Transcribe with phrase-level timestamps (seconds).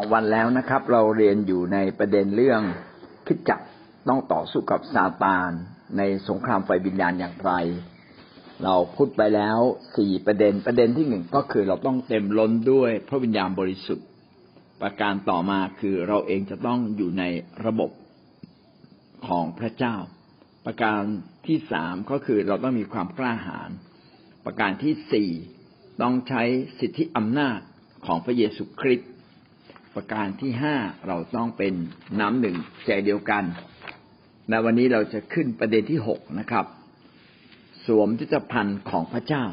[0.00, 2.62] องวันแล้วนะครับ เราเรียนอยู่ในประเด็นเรื่อง
[3.26, 3.60] คิดจัก
[4.08, 5.50] ต้องต่อสู้กับซาตาน
[5.98, 7.52] ในสงครามไฟวิญญาณอย่างไร
[8.64, 9.58] เราพูดไปแล้ว
[9.96, 14.06] สี่ประเด็นประเด็นที่หนึ่งก็คือเราต้องเต็มล้นด้วยพระวิญญาณบริสุทธิ์
[14.82, 17.24] ประการต่อมาคือเราเองจะต้องอยู่ใน
[17.66, 17.90] ระบบ
[19.26, 19.96] ของพระเจ้า
[20.66, 21.00] ประการ
[21.46, 23.70] ที่สามก็คือเราต้องมีความกล้าหาญ
[24.44, 25.30] ประการที่สี่
[26.02, 26.42] ต้องใช้
[26.80, 27.58] สิทธิอำนาจ
[28.06, 29.09] ของพระเยซูคริสต์
[29.94, 30.76] ประการที่ห้า
[31.06, 31.74] เราต้องเป็น
[32.20, 33.44] น้ำหนึ่งใจเดียวกัน
[34.48, 36.66] ในวันนี้เราจะขึ้นประเด็นที่หกนะครับ
[37.86, 39.44] สวมยุทธภัณฑ์ของพระเจ้า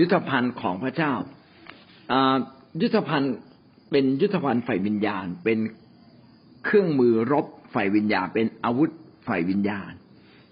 [0.00, 1.12] ยุทธภัณฑ์ของพระเจ้า
[2.82, 3.34] ยุทธภัณฑ์
[3.90, 5.58] เป็นยุทธภัณฑ์ฝ่ายวิญญาณ เป็น
[6.64, 8.90] เครื่องมือรบฝ่ายวิญญาณ เป็นอาวุธ
[9.28, 9.92] ฝ่ายวิญญาณ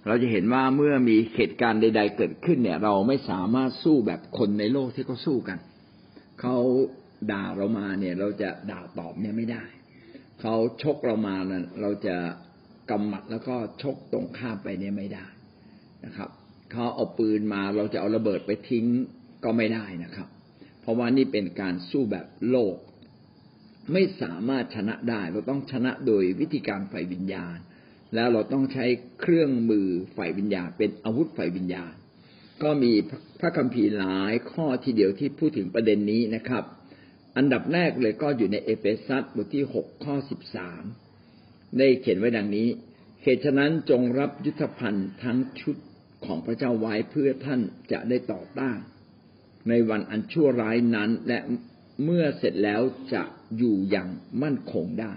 [0.06, 5.58] เราจะเห็นว่าเมื่อมีเหตุการณ์ใด ๆ เกิดขึ้นเนี่ย เราไม่สามารถสู้แบบคนในโลกที่เขาสู้กัน
[6.40, 6.56] เขา
[7.30, 9.64] ด่าเรามาเนี่ย เราจะด่าตอบเนี่ยไม่ได้
[10.40, 12.16] เขาชกเรามานะเราจะ
[12.90, 15.26] กำหมัดแล้วก็ชกตรงข้ามไปเนี่ยไม่ได้
[16.04, 16.30] นะครับ
[16.72, 18.86] เขาเอาปืนมาเราจะเอาระเบิดไปทิ้ง
[19.44, 20.28] ก็ไม่ได้นะครับ
[20.80, 22.76] เพราะว่านี่เป็นการสู้แบบโลก
[23.92, 27.56] ไม่สามารถชนะได้ เราต้องชนะโดยวิธีการฝ่ายวิญญาณ
[28.14, 28.86] แล้วเราต้องใช้
[29.20, 31.92] เครื่องมือฝ่ายวิญญาณ เป็นอาวุธฝ่ายวิญญาณ
[32.62, 32.92] ก็มี
[33.40, 36.64] พระคัมภีร์หลายข้อทีเดียวที่พูดถึงประเด็นนี้นะครับ
[37.36, 40.82] อันดับแรกเลยก็อยู่ในเอเฟซัสบทที่หกข้อสิบสาม
[41.78, 42.68] ได้เขียนไว้ดังนี้
[43.22, 45.76] เหตุฉะนั้นจงรับยุทธภัณฑ์ทั้งชุด
[46.24, 47.60] ของพระเจ้าไว้เพื่อท่าน
[47.92, 48.78] จะได้ต่อต้าน
[49.68, 51.38] ในวันอันชั่วร้ายนั้นและ
[52.04, 52.82] เมื่อเสร็จแล้ว
[53.14, 53.22] จะ
[53.56, 54.08] อยู่อย่าง
[54.42, 55.14] มั่นคงได้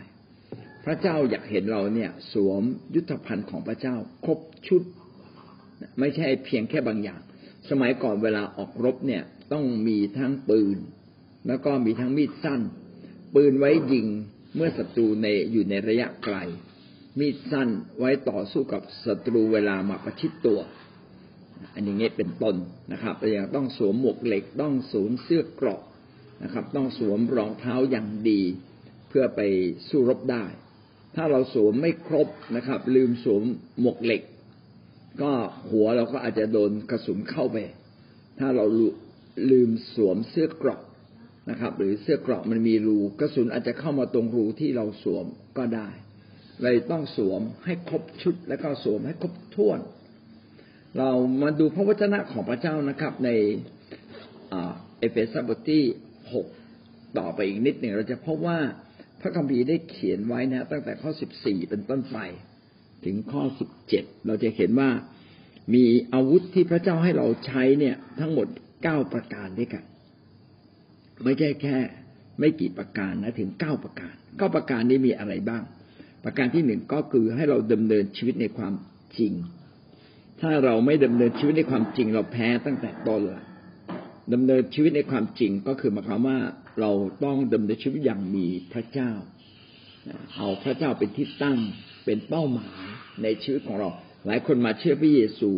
[0.86, 2.64] พระเจ้าอยากเห็นเราเนี่ย สวม
[2.96, 4.82] ยุทธภัณฑ์ของพระเจ้าครบชุด
[6.00, 7.22] ไม่ใช่เพียงแค่บางอย่าง
[7.70, 10.78] สมัยก่อนเวลาออกรบเนี่ยต้องมีทั้งปืน
[11.48, 12.62] แล้วก็มีทั้งมีดสั้น
[13.36, 14.08] ปืนไว้ยิง
[14.56, 16.38] เมื่อศัตรูในอยู่ในระยะไกล
[17.20, 17.70] มีดสั้น
[18.00, 20.60] ไว้ต่อสู้กับศัตรูเวลามาประชิดตัว
[21.74, 22.56] อันนี้เงี้เป็นต้น
[22.92, 25.82] นะครับแต่ยังต้องสวมหมวกเหล็กต้องสวมเสื้อเกราะ
[26.44, 28.42] นะครับ ต้องสวมรองเท้าอย่างดี
[29.10, 29.42] เพื่อไป
[29.90, 30.46] สู้รบได้
[31.16, 33.44] ถ้าเราสวมไม่ครบนะครับ ลืมสวม
[33.82, 34.22] หมวกเหล็ก
[35.22, 35.32] ก็
[35.72, 37.58] หัวเราก็อาจจะโดนกระสุนเข้าไป
[38.40, 38.66] ถ้าเรา
[39.52, 40.82] ลืมสวมเสื้อเกราะ
[41.50, 45.26] นะครับ หรือเสื้อเกราะมันมีรูกระสุนอาจจะเข้ามาตรงรูที่เราสวม
[45.58, 45.90] ก็ได้
[46.62, 49.80] เลยต้องสวมให้ครบชุดแล้วก็สวมให้ครบถ้วน
[50.98, 51.10] เรา
[51.42, 53.30] มาดูพระวจนะของพระเจ้านะครับ ใน
[54.50, 55.84] เอเฟซัสบทที่
[56.34, 56.48] หก
[57.18, 58.60] ต่อไปอีกนิดหนึ่งเราจะพบว่า
[59.22, 62.18] พระคัมภีร์ได้เขียนไว้นะ ตั้งแต่ข้อสิบสี่เป็นต้นไป
[63.06, 64.90] ถึงข้อสิบเจ็ดเราจะเห็นว่า
[65.74, 68.48] มีอาวุธที่พระเจ้าให้เราใช้เนี่ย ทั้งหมด
[68.84, 69.84] เก้าประการด้วยกัน
[71.24, 71.78] ไม่ใช่แค่
[72.40, 75.64] ไม่กี่ประการนะถึงเก้าประการเก้าประการนี้มีอะไรบ้าง
[76.24, 78.74] ประการที่หนึ่งก็คือให้เราดำเนินชีวิตในความ
[79.18, 79.34] จริง
[80.42, 83.44] ถ้าเราไม่ดำเนินชีวิตในความจริง เราแพ้ตั้งแต่ต้นละ
[84.34, 86.40] ดำเนินชีวิตในความจริงก็คือหมายความว่า
[86.80, 86.92] เรา
[87.24, 89.12] ต้องดำเนินชีวิตอย่างมีพระเจ้า
[90.36, 91.60] เอาพระเจ้าเป็นที่ตั้ง
[92.06, 92.80] เป็นเป้าหมาย
[93.24, 93.90] ในชีวิตของเรา
[94.26, 95.52] หลายคนมาเชื่อพระเยซู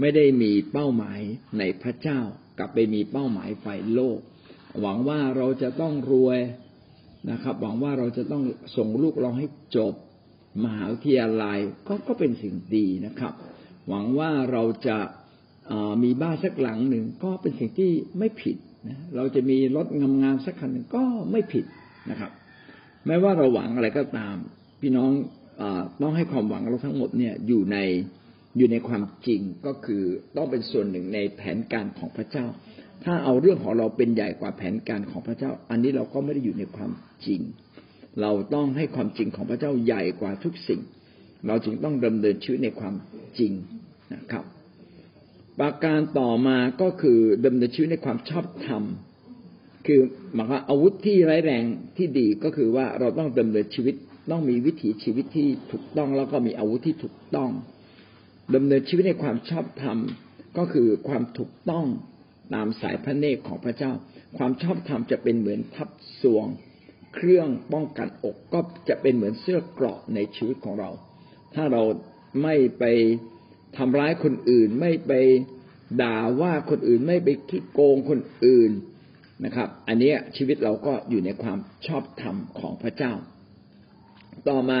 [0.00, 1.20] ไม่ได้มีเป้าหมาย
[1.58, 2.20] ในพระเจ้า
[2.58, 4.18] กลับไปมีเป้าหมายฝ่ายโลก
[4.80, 6.38] หวังว่าเราจะต้องรวย
[7.30, 8.42] นะครับ หวังว่าเราจะต้อง
[8.76, 9.94] ส่งลูกเราให้จบ
[10.64, 13.32] มหาวิทยาลัยก็ก็เป็นสิ่งดีนะครับ
[13.88, 14.98] หวังว่าเราจะ
[16.02, 18.56] มีบ้านสักหลังหนึ่งก็เป็นสิ่งที่ไม่ผิด
[18.88, 21.64] นะเราจะมีรถงามๆสักคันหนึ่งก็ไม่ผิด
[22.10, 22.30] นะครับ
[23.06, 24.36] แม้ว่าเราหวังอะไรก็ตาม
[24.80, 25.10] พี่น้อง
[25.60, 25.62] อ
[26.02, 27.78] ต้องให้ความหวังเราทั้งหมดเนี่ยอยู่ใน
[28.56, 30.02] อยู่ในความจริงก็คือ
[30.36, 32.46] ต้องเป็นส่วนหนึ่งในแผนการของพระเจ้า
[33.04, 36.90] ถ้าเอาเรื่องของเราเป็นใหญ่กว่าแผนการของพระเจ้า อันนี้เราก็ไม่ได้อยู่ในความ
[37.26, 37.40] จริง
[38.20, 40.80] เราต้องให้ความจริงของพระเจ้าใหญ่กว่าทุกสิ่ง
[41.46, 42.94] เราจึงต้องดำเนินชีวิตในความ
[43.38, 43.52] จริง
[44.14, 44.44] นะครับ
[45.60, 48.82] ประการต่อมาก็คือดำเนินชีวิตในความชอบธรรม
[49.86, 50.00] คือ
[50.34, 51.64] หมายว่าอาวุธที่ร้ายแรง
[51.96, 53.94] ที่ดีก็คือว่าเราต้องดำเนินชีวิต
[54.30, 57.50] ต้องมีวิถีชีวิตที่ถูกต้องแล้วก็มีอาวุธที่ถูกต้อง
[58.54, 59.98] ดำเนินชีวิตในความชอบธรรม
[60.58, 61.86] ก็คือความถูกต้อง
[62.54, 63.92] ตามสายพระเนตรของพระเจ้า
[64.36, 65.88] ความชอบธรรมจะเป็นเหมือนทับ
[66.22, 66.46] สวง
[67.14, 70.90] เครื่องป้องกันอกก็จะเป็นเหมือนเสื้อเกราะในชีวิตของเรา
[71.54, 71.82] ถ้าเรา
[72.42, 72.84] ไม่ไป
[73.76, 75.12] ทำร้ายคนอื่น ไม่ไป
[76.02, 78.70] ด่าว่าคนอื่น ไม่ไปคิดโกงคนอื่น
[79.44, 83.12] นะครับ อันนี้ชีวิตเราก็อยู่ในความชอบธรรมของพระเจ้า
[84.48, 84.80] ต่อมา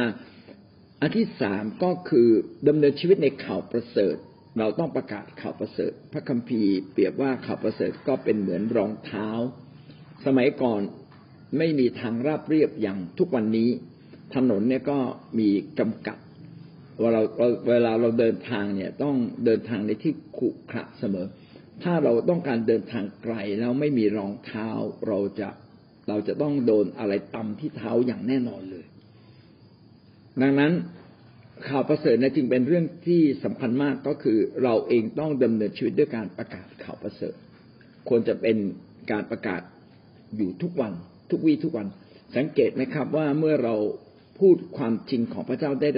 [1.00, 2.28] อันที่สามก็คือ
[2.68, 4.16] ดำเนินชีวิตในข่าวประเสริฐ
[4.58, 9.28] เราต้องประกาศข่าวประเสริฐ พระคัมภีร์เปรียบว่าข่าวประเสริฐก็เป็นเหมือนรองเท้า
[10.26, 10.80] สมัยก่อน
[11.58, 13.70] ไม่มีทางราบเรียบอย่างทุกวันนี้
[14.34, 14.98] ถนนเนี่ยก็
[15.38, 15.48] มี
[15.78, 16.18] จำกัด
[17.00, 21.26] เวลาเราเวลาเราเดินทางเนี่ยต้องเดินทางในที่ขรุขระเสมอ
[21.82, 24.68] ถ้าเราต้องการเดินทางไกลแล้วไม่มีรองเท้า
[25.08, 25.48] เราจะ
[26.08, 28.86] เราจะต้องโดนอะไรตำที่เท้าอย่างแน่นอนเลย
[30.42, 30.72] ดังนั้น
[31.68, 37.34] ข่าวประเสริฐนะจึงเป็นเรื่องที่สำคัญมากก็คือเราเองต้องดำเนินชีวิตด้วยการประกาศข่าวประเสริฐ
[38.08, 38.56] ควรจะเป็น
[39.12, 39.62] การประกาศ
[40.36, 40.92] อยู่ทุกวัน
[41.30, 41.86] ทุกวี่ทุกวัน
[42.36, 43.74] สังเกตไหมครับว่าเมื่อเรา
[44.40, 45.88] พูดความจริงของพระเจ้าได้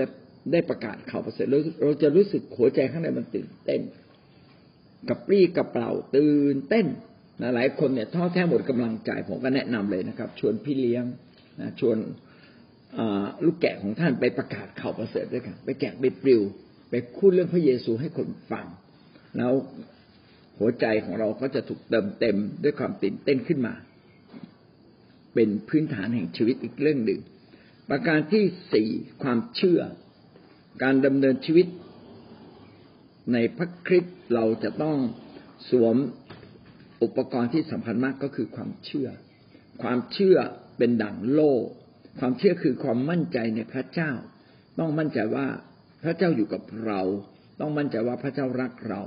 [0.52, 1.46] ได้ประกาศข่าวประเสริฐ
[1.82, 3.80] เราจะรู้สึกหัวใจข้างในมันตื่นเต้น
[5.08, 6.86] กับปรี้กับเปล่าตื่นเต้น
[7.40, 11.04] นะหลายคนเนี่ยท้อแท้หมดกำลังใจผมก็แนะนำเลยนะครับ ชวนพี่เลี้ยง
[11.60, 11.96] นะชวน
[13.44, 16.42] ลูกแกะของท่านไปประกาศข่าวประเสริฐด้วยกันไปแกะไปปลิว
[16.90, 18.66] ไปพูดเรื่องพระเยซูให้คนฟัง
[19.36, 19.52] แล้ว
[20.58, 23.74] หัวใจของเราก็จะถูกเติมเต็มด้วยความตื่นเต้นขึ้นมา
[25.34, 27.20] เป็นพื้นฐานแห่งชีวิตอีกเรื่องหนึ่ง
[27.90, 28.88] ประการที่สี่
[29.22, 29.80] ความเชื่อ
[30.82, 31.66] การดำเนินชีวิต
[33.32, 34.98] ในพระคริสต์เราจะต้อง
[35.70, 35.96] สวม
[37.02, 39.08] อุปกรณ์ที่สำคัญมากก็คือความเชื่อ
[39.82, 40.36] ความเชื่อ
[40.78, 41.54] เป็นดั่งโล่
[42.18, 44.10] ความเชื่อคือความมั่นใจในพระเจ้า
[44.78, 45.46] ต้องมั่นใจว่า
[46.02, 47.00] พระเจ้าอยู่กับเรา
[47.60, 49.02] ต้องมั่นใจว่าพระเจ้ารักเรา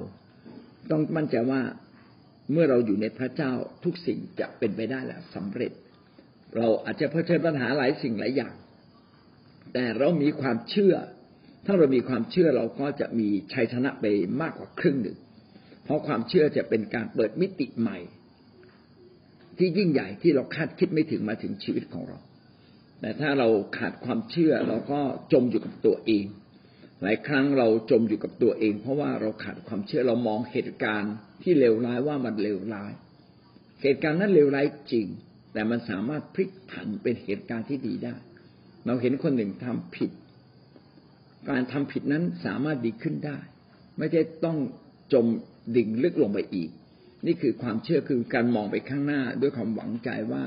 [0.92, 1.62] ต้องมั่นใจว่า
[2.52, 3.52] เมื่อเราอยู่ในพระเจ้า
[3.84, 5.72] ทุกสิ่งจะเป็นไปได้และสำเร็จ
[6.56, 8.54] เราอาจจะเผชิญปัญหาหลายสิ่งหลายอย่าง
[9.74, 10.96] แต่เรามีความเชื่อ
[11.66, 14.06] ถ้าเรามีความเชื่อเราก็จะมีชัยชนะไป
[14.42, 15.18] มากกว่าครึ่งหนึ่ง
[15.84, 18.00] เพราะความเชื่อจะเป็นการเปิดมิติใหม่
[19.58, 22.18] ที่ยิ่งใหญ่ที่เราคาดคิดไม่ถึงมาถึงชีวิตของเรา
[23.02, 25.02] แต่ถ้าเราขาดความเชื่อเราก็
[25.34, 26.26] จมอยู่กับตัวเอง
[27.02, 31.14] หลายครั้งเราจมอยู่กับตัวเอง เพราะว่าเราขาดความเชื่อเรามองเหตุการณ์
[31.44, 32.92] ที่เลวร้ายว่ามันเลวร้าย
[33.82, 35.08] เหตุการณ์นั้นเลวร้ายจริง
[35.54, 38.16] แต่มันสามารถพลิกผันเป็นเหตุการณ์ที่ดีได้
[38.86, 40.12] เราเห็นคนหนึ่งทำผิด
[41.50, 43.38] การทำผิดนั้นสามารถดีขึ้นได้
[43.98, 44.58] ไม่ใช่ต้อง
[45.14, 45.26] จม
[45.76, 46.70] ดิ่งลึกลงไปอีก
[47.26, 50.44] นี่คือความเชื่อคือการมองไปข้างหน้าด้วยความหวังใจว่า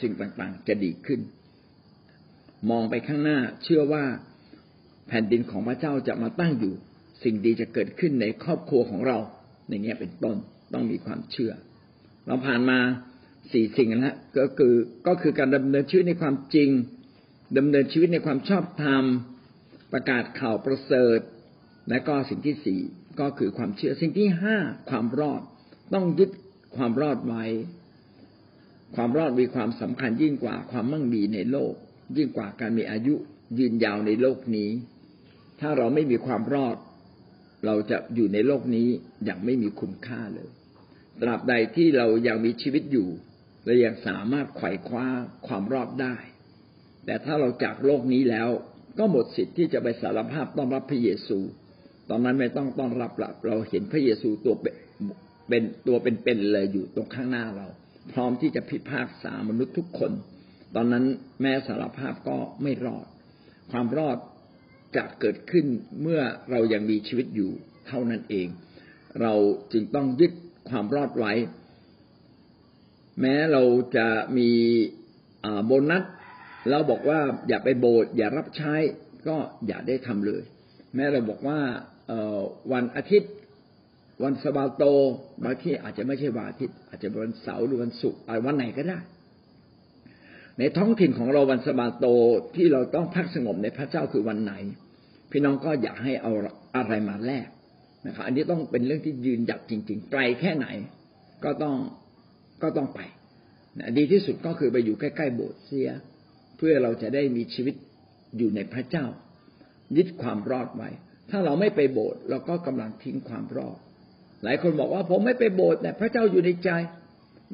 [0.00, 1.20] สิ่งต่างๆ จะดีขึ้น
[2.70, 4.04] มองไปข้างหน้า เชื่อว่า
[5.08, 6.74] แผ่นดินของพระเจ้าจะมาตั้งอยู่
[7.22, 9.18] สิ่งดีจะเกิดขึ้นในครอบครัวของเรา
[9.68, 10.36] ในนี้เป็นต้น
[10.74, 11.52] ต้องมีความเชื่อ
[12.26, 12.78] เราผ่านมา
[13.52, 14.74] สี่สิ่งแล้วก็คือ
[15.06, 16.70] ก็คือการดำเนินชีวิตในความจริง
[17.58, 19.04] ดำเนินชีวิตในความชอบธรรม
[19.92, 21.20] ประกาศข่าวประเสริฐ
[21.90, 22.80] และก็สิ่งที่สี่
[23.20, 24.56] ก็คือความเชื่อสิ่งที่ห้า
[24.90, 25.42] ความรอด
[25.94, 26.30] ต้องยึด
[26.76, 27.44] ความรอดไว้
[28.96, 31.74] ความรอดมีความสำคัญยิ่งกว่าความมั่งมีในโลก
[32.16, 33.14] ยิ่งกว่าการมีอายุ
[33.58, 34.70] ยืนยาวในโลกนี้
[35.60, 36.76] ถ้าเราไม่มีความรอด
[37.66, 38.88] เราจะอยู่ในโลกนี้
[39.24, 40.48] อย่างไม่มีคุณค่าเลย
[41.22, 43.08] ตราบใดที่เรายังมีชีวิตอยู่
[43.64, 45.06] เรายังสามารถไขว่คว้า
[45.46, 46.16] ความรอดได้
[47.04, 48.48] แต่ถ้าเราจากโลกนี้แล้ว
[48.98, 51.38] ก็หมดสิทธิ์ที่จะไปสารภาพต้อนรับพระเยซู
[52.10, 57.66] ตอนนั้นไม่ต้องต้อนรับละเราเห็นพระเยซูตัวเป็นตัวเป็นๆเลยอยู่ตรงข้างหน้าเรา
[58.12, 60.12] พร้อมที่จะพิพากษามนุษย์ทุกคน
[60.76, 61.04] ตอนนั้น
[61.40, 63.06] แม้สารภาพก็ไม่รอด
[63.72, 64.18] ความรอด
[64.96, 65.66] จะเกิดขึ้น
[66.02, 66.20] เมื่อ
[66.50, 67.50] เรายังมีชีวิตอยู่
[67.86, 68.48] เท่านั้นเอง
[69.20, 69.32] เรา
[69.72, 70.32] จึงต้องยึด
[70.68, 71.32] ความรอดไว้
[73.20, 73.62] แม้เรา
[73.96, 74.50] จะมี
[75.64, 76.04] โบนัส
[76.70, 78.74] เราบอกว่าอย่าไปโบสถ์อย่ารับใช้
[79.28, 80.42] ก็อย่าได้ทำเลย
[80.94, 81.60] แม้เราบอกว่า
[82.72, 83.32] วันอาทิตย์
[84.22, 84.82] วันสบาโต
[85.44, 88.98] บางที่อาจจะไม่ใช่วันอาทิตย์ อาจจะวันเสาร์หรือวันศุกร์วันไหนก็ได้
[90.58, 92.06] ในท้องถิ่นของเราวันสบาโต
[92.56, 94.54] ที่เราต้องพักสงบในพระเจ้าคือวันไหน
[95.30, 96.32] พี่น้องก็อยากให้เอา
[96.76, 97.48] อะไรมาแลก
[98.06, 100.66] นะครับอันนี้ต้องเป็นเรื่องที่ยืนหยัดจริง ๆ ไกลแค่ไหน
[101.44, 101.76] ก็ต้อง
[102.62, 103.00] ก็ต้องไป
[103.98, 105.90] ดีที่สุดก็คือไปอยู่ใกล้ๆโบสถ์เสีย
[106.56, 107.74] เพื่อเราจะได้มีชีวิต
[108.38, 109.06] อยู่ในพระเจ้า
[109.96, 110.88] ยึดความรอดไว้
[111.30, 113.78] ถ้าเราไม่ไปโบสถ์เราก็กำลังทิ้งความรอด
[114.44, 116.70] หลายคนบอกว่าผมไม่ไปโบสถ์แต่พระเจ้าอยู่ในใจ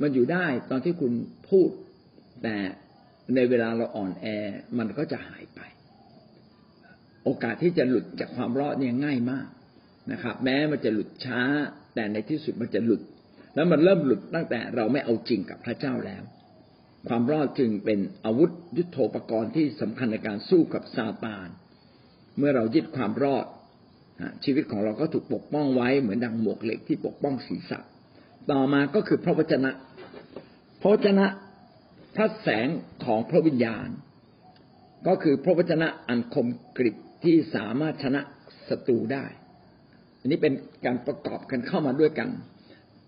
[0.01, 1.13] มันอยู่ได้ตอนที่คุณ
[1.51, 1.69] พูด
[2.43, 2.57] แต่
[3.37, 4.27] ในเวลาเราอ่อนแอ
[4.79, 5.61] มันก็จะหายไป
[7.25, 9.49] โอกาสที่จะหลุดจากความรอดเนี่ยง่ายมาก
[10.13, 11.41] นะครับ แม้มันจะหลุดช้า
[11.95, 13.03] แต่ในที่สุดมันจะหลุด
[13.55, 16.23] แล้วมันเริ่มหลุดตั้งแต่เราไม่เอาจริงกับพระเจ้าแล้ว
[17.09, 21.49] ความรอดจึงเป็นอาวุธยุโทโธปกรณ์ที่สำคัญในการสู้กับซาตาน
[22.39, 23.47] เมื่อเรายึดความรอด
[24.45, 27.79] ชีวิตของเราก็ถูกปกป้องไว้เหมือนดังหมวกเหล็กที่ปกป้องศีรษะ
[28.51, 29.71] ต่อมาก็คือพระวจนะ
[30.81, 31.27] พระวจนะ
[32.17, 32.69] พระแสง
[33.05, 33.89] ของพระวิญญาณ
[35.07, 38.21] ก็คือพระวจนะอันคมกริบที่สามารถชนะ
[38.69, 39.25] ศัตรูได้
[40.21, 40.53] อันนี้เป็น
[40.85, 42.31] การประกอบกันเข้ามาด้วยกัน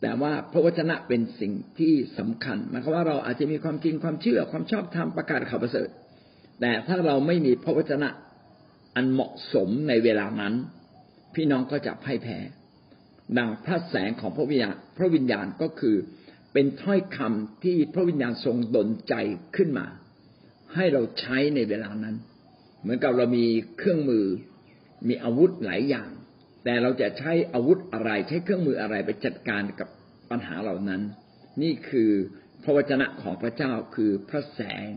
[0.01, 5.89] แต่ว่าพระวจนะเป็นสิ่งที่สำคัญหมายความว่าเราอาจจะมีความจริงความเชื่อความชอบธรรมประกาศข่าวประเสริฐ
[6.61, 8.09] แต่ถ้าเราไม่มีพระวจนะ
[8.97, 10.55] อันเหมาะสมในเวลานั้น
[11.35, 12.39] พี่น้องก็จะพ่ายแพ้
[13.39, 15.97] ดังพระแสงของพระวิญญาณพระวิญญาณก็คือ
[16.55, 19.15] เป็นถ้อยคำที่พระวิญญาณทรงดลใจ
[19.57, 19.87] ขึ้นมา
[20.75, 22.17] ให้เราใช้ในเวลานั้น
[22.81, 23.47] เหมือนกับเรามี
[23.79, 24.27] เครื่องมือ
[25.09, 26.11] มีอาวุธหลายอย่าง
[26.65, 29.89] แต่เราจะใช้อาวุธอะไรใช้เครื่องมืออะไรไปจัดการกับ
[30.31, 31.03] ปัญหาเหล่านั้น
[31.63, 32.11] นี่คือ
[32.63, 34.89] พระวจนะของพระเจ้าคือพระแสง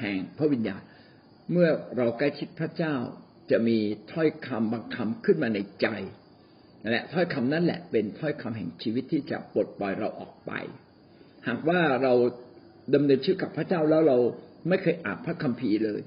[0.00, 0.82] แห่งพระวิญญาณ
[1.50, 2.94] เมื่อเราใกล้ชิดพระเจ้า
[3.50, 3.78] จะมี
[4.12, 5.86] ถ้อยคำบางคำขึ้นมาในใจ
[6.90, 10.52] และถ้อยคำนั้นแหละเป็นถ้อยคำแห่งชีวิตที่จะปลดปล่อยเราออกไป
[11.48, 12.12] หากว่าเรา
[12.94, 14.18] ดำเนินชีวิตกับพระเจ้าแล้วเรา
[14.68, 16.00] ไม่เคยอ่านพระคัมภีร์เลย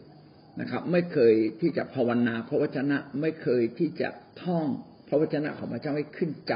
[0.62, 4.10] นะครับ ไม่เคยที่จะภาวนาพระวจนะ ไม่เคยที่จะ
[4.41, 4.65] ท่อง
[5.08, 6.53] พระวจนะของพระเจ้าให้ขึ้นใจ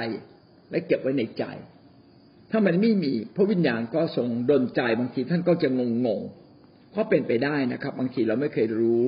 [0.71, 1.45] และเก็บไว้ในใจ
[2.51, 6.21] ถ้ามันไม่มีพระวิญญาณก็ทรงดลใจบางทีท่านก็จะงงง
[6.95, 9.05] ก็เป็นไปได้นะครับ บางทีเราไม่เคยรู้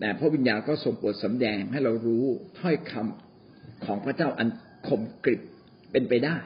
[0.00, 2.24] แต่พระวิญญาณก็ทรงโปรดสำแดงให้เรารู้
[2.58, 4.48] ถ้อยคำของพระเจ้าอัน
[4.88, 5.40] คมกริบ
[5.92, 6.36] เป็นไปได้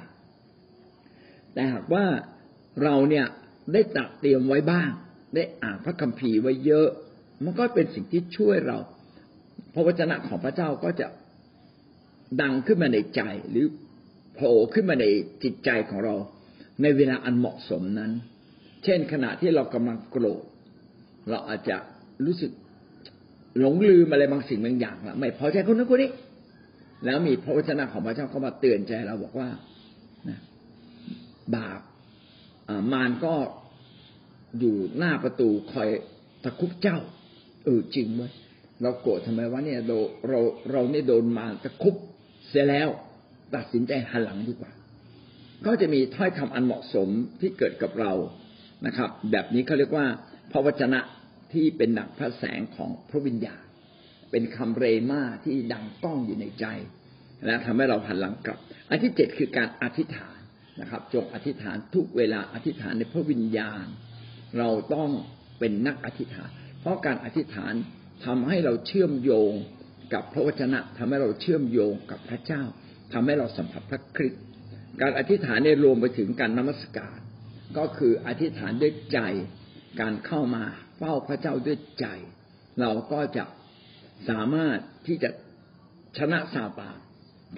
[1.55, 2.05] แต่หากว่า
[2.83, 3.27] เราเนี่ย
[3.73, 4.91] ได้ตัดเตรียมไว้บ้าง
[5.35, 6.89] ได้อ่านพระคัมภีร์ไว้เยอะ
[7.45, 8.79] มันก็เป็นสิ่งที่ช่วยเรา
[9.75, 11.07] พระวจนะของพระเจ้าก็จะ
[12.41, 13.67] ดังขึ้นมาในใจหรือ
[14.35, 15.07] โผล่ขึ้นมาใน
[15.43, 16.15] จิตใจของเรา
[16.83, 18.13] ในเวลาอันเหมาะสมนั้น
[18.85, 20.43] เช่นขณะที่เรากำลังโกรธ
[21.31, 21.77] เราอาจจะ
[22.25, 22.51] รู้สึก
[23.59, 26.11] หลงลืมอะไรบางสิ่งบางอย่างละไม่พอใจคนนั้นคนนี้
[27.05, 29.49] แล้วมีพระวจนะของพระเจ้าเข้ามาเตือนใจเราบอกว่า
[30.29, 30.39] นะ
[31.57, 31.81] บาป
[32.93, 33.35] มารก็
[34.59, 35.89] อยู่หน้าประตูคอย
[36.45, 36.99] ตะคุบเจ้า
[37.65, 38.23] เออจริงไหม
[38.83, 40.41] เราโกรธทำไมวะเนี่ยเราเรา
[40.71, 41.95] เราเนี่ยโดนมารตะคุบ
[42.49, 42.89] เสียแล้ว
[43.55, 44.73] ตัดสินใจหันหลังดีกว่า
[45.67, 47.09] ก็จะมีถ้อยคำอันเหมาะสม
[47.41, 48.13] ที่เกิดกับเรา
[48.87, 50.07] นะครับ แบบนี้เขาเรียกว่า
[50.53, 51.01] พระวจนะ
[51.53, 53.65] ที่เป็นดังพระแสงของพระวิญญาณ
[54.31, 56.67] เป็นคำเรมาที่ดังก้องอยู่ในใจ
[57.47, 58.59] และทำให้เราหันหลังกลับ
[58.91, 60.39] อันที่เจ็ดคือการอธิษฐาน
[60.81, 63.87] นะครับ จงอธิษฐานทุกเวลาอธิษฐานในพระวิญญาณ
[64.59, 65.11] เราต้อง
[65.59, 66.51] เป็นนักอธิษฐาน
[66.81, 67.75] เพราะการอธิษฐาน
[68.27, 69.53] ทำให้เราเชื่อมโยง
[70.15, 72.63] กับพระวจนะทำให้เราเชื่อมโยงกับพระเจ้า
[73.13, 74.43] ทำให้เราสัมผัสพระคริสต์
[75.01, 77.19] การอธิษฐานในรวมไปถึงการนมัสการ
[77.79, 79.19] ก็คืออธิษฐานด้วยใจ
[80.01, 80.65] การเข้ามา
[80.99, 82.07] เฝ้าพระเจ้าด้วยใจ
[82.81, 83.45] เราก็จะ
[84.29, 85.31] สามารถที่จะ
[86.19, 86.97] ชนะซาตาน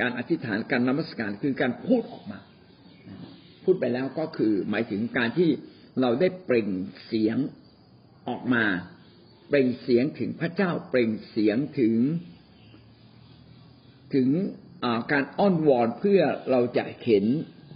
[0.01, 2.41] การอธิษฐานการนมัสการคือการพูดออกมา
[3.65, 5.51] พูดไปแล้วก็คือหมายถึงการที่
[6.01, 6.69] เราได้เปล่ง
[7.07, 7.37] เสียง
[8.29, 8.65] ออกมา
[9.49, 11.95] เปล่งเสียงถึงพระเจ้า เปล่งเสียงถึง
[14.15, 14.29] ถึง
[15.13, 17.25] การอ้อนวอนเพื่อเราจะเห็น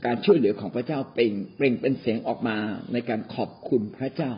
[0.06, 2.56] การช่วยเหลือของพระเจ้าเปล่งเปล่งเป็นเสียงออกมา
[2.92, 4.32] ในการขอบคุณพระเจ้า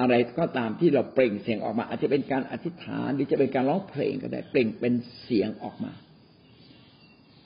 [0.00, 5.92] อะไรก็ตามที่เราเปล่งเสียงออกมา อาจจะเป็นการอธิษฐานหรือจะเป็นการร้องเพลงก็ได้เปล่งเป็นเสียงออกมา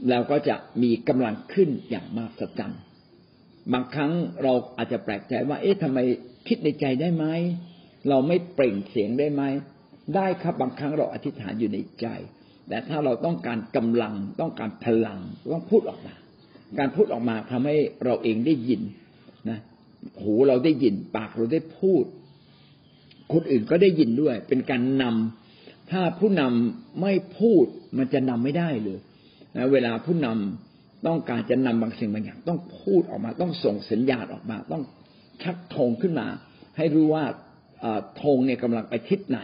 [0.09, 2.75] แล้วก็จะมีกำลังขึ้นอย่างมากสัจจัน
[3.73, 5.99] บางครั้งเราอาจจะแปลกใจว่า เอ๊ะทำไม
[6.49, 7.27] คิดในใจได้ไหม
[8.09, 9.43] เราไม่เปล่งเสียงได้ไหม
[10.15, 12.07] ได้ครับบางครั้งเราอธิษฐานอยู่ในใจ
[12.69, 15.19] แต่ถ้าเราต้องการกำลังต้องการพลัง
[15.53, 16.15] ต้องพูดออกมา
[16.79, 18.83] การพูดออกมาทำให้เราเองได้ยิน
[19.51, 19.59] นะ
[20.23, 22.05] หูเราได้ยิน ปากเราได้พูด
[23.33, 27.65] คนอื่นก็ได้ยินด้วย เป็นการนำถ้าผู้นำไม่พูด
[27.99, 28.99] มันจะนำไม่ได้เลย
[29.57, 30.72] นะเวลาผู้นำ
[31.07, 34.83] ต้องการจะนำบางสิ่งบางอย่าง ต้องพูดออกมา ต้องส่งสัญญาณออกมา ต้อง
[35.43, 36.27] ชักธงขึ้นมา
[36.77, 37.25] ให้รู้ว่า
[38.23, 39.41] ธงเนี่ยกำลังไปทิศไหน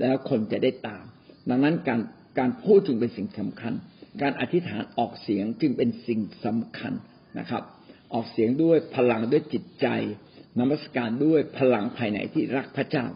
[0.00, 1.04] แล้วคนจะได้ตาม
[1.50, 2.00] ดังนั้นการ
[2.38, 3.72] การพูดจึงเป็นสิ่งสำคัญ
[4.22, 6.92] การอธิษฐานออกเสียงจึงเป็นสิ่งสำคัญ
[7.38, 7.62] นะครับ
[8.14, 9.86] ออกเสียงด้วยพลังด้วยจิตใจ
[10.58, 13.06] นมัสการด้วยพลังภายในที่รักพระเจ้า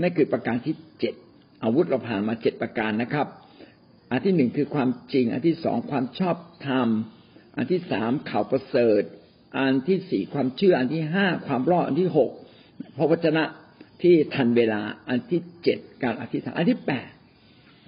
[0.00, 1.14] นั่นคือประการที่เจ็ด
[1.64, 3.26] อาวุธเราผ่านมาเจ็ดประการนะครับ
[4.10, 6.36] อันที่หนึ่งคือความจริง อันที่สองความชอบ
[6.66, 6.88] ธรรม
[7.56, 9.02] อันที่สามข่าวประเสริฐ
[9.58, 12.30] อันที่สี่ความเชื่อ อันที่ห้าความรอด อันที่หก
[12.96, 13.44] พระวจนะ
[14.02, 17.10] ที่ทันเวลา อันที่เจ็ดการอธิษฐาน อันที่แปด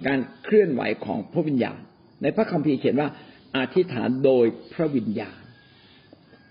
[0.07, 1.79] การเคลื่อนไหวของพระวิญญาณ
[2.21, 3.09] ในพระคัมภีร์เขียนว่า
[3.57, 5.41] อธิษฐานโดยพระวิญญาณ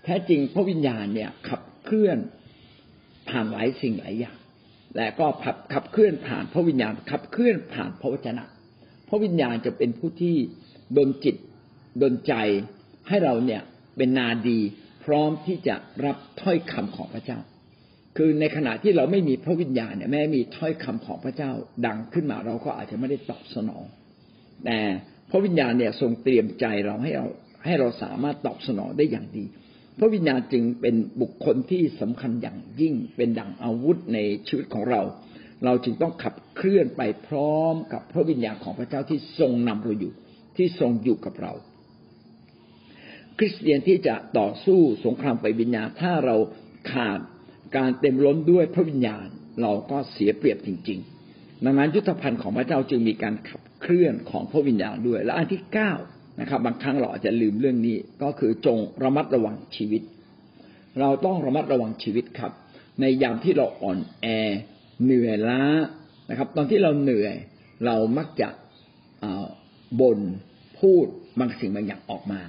[0.03, 2.17] แท้จริงพระวิญญาณเนี่ยขับเคลื่อน
[3.29, 4.37] ผ่านหลายสิ่งหลายอย่าง
[4.95, 8.43] และก็ขับขับเคลื่อนผ่านพระวิญญาณขับเคลื่อนผ่านพระวจนะ
[9.13, 10.35] ระวิญญาณจะเป็นผู้ที่
[10.97, 11.35] ดนจิต
[12.01, 12.33] ดนใจ
[13.07, 13.61] ให้เราเนี่ย
[13.97, 14.59] เป็นนาดี
[15.03, 17.39] พร้อมที่จะรับถ้อยคำของพระเจ้า
[18.17, 21.51] คือในขณะที่เราไม่มีพระวิญญาณเนี่ยแม้มีถ้อยคำของพระเจ้า
[21.85, 23.83] ดังขึ้นมาเราก็อาจจะไม่ได้ตอบสนอง
[24.65, 24.79] แต่
[25.29, 27.27] พระวิญญาณเนี่ยทรงเตรียมใจเราให้เรา
[27.65, 29.45] ให้เราสามารถตอบสนองได้อย่างดี
[29.99, 35.01] พระวิญญาณจึงเป็นบุคคลที่สำคัญอย่างยิ่งเป็นดั่งอาวุธในชีวิตของเรา
[35.65, 40.13] เราจึงต้องขับเคลื่อนไปพร้อมกับพระวิญญาณของพระเจ้าที่ทรงนำเราอยู่
[40.57, 41.53] ที่ทรงอยู่กับเรา
[43.37, 46.35] คริสเตียนที่จะต่อสู้สงครามไปวิญญาณถ้าเรา
[46.91, 47.19] ขาด
[47.77, 49.27] การเต็มล้นด้วยพระวิญญาณ
[49.61, 50.99] เราก็เสียเปรียบจริง
[51.31, 55.93] ๆ ดังนั้นยุทธภัณฑ์ของพระเจ้าจึงมีการขับเคลื่อนของพระวิญญาณด้วย และอันที่เก้า
[56.39, 60.01] นะครับ บางครั้งเราอาจจะลืมเรื่องนี้ก็คือจงระมัดระวังชีวิต
[60.99, 62.51] เราต้องระมัดระวังชีวิตครับ
[63.01, 64.27] ในยามที่เราอ่อนแอ
[65.03, 65.63] เหนื่อยล้า
[66.29, 67.35] นะครับ ตอนที่เราเหนื่อย
[67.85, 68.49] เรามักจะ
[69.99, 70.19] บ่น
[70.79, 71.05] พูด
[71.39, 72.41] บางสิ่งบางอย่างออกมา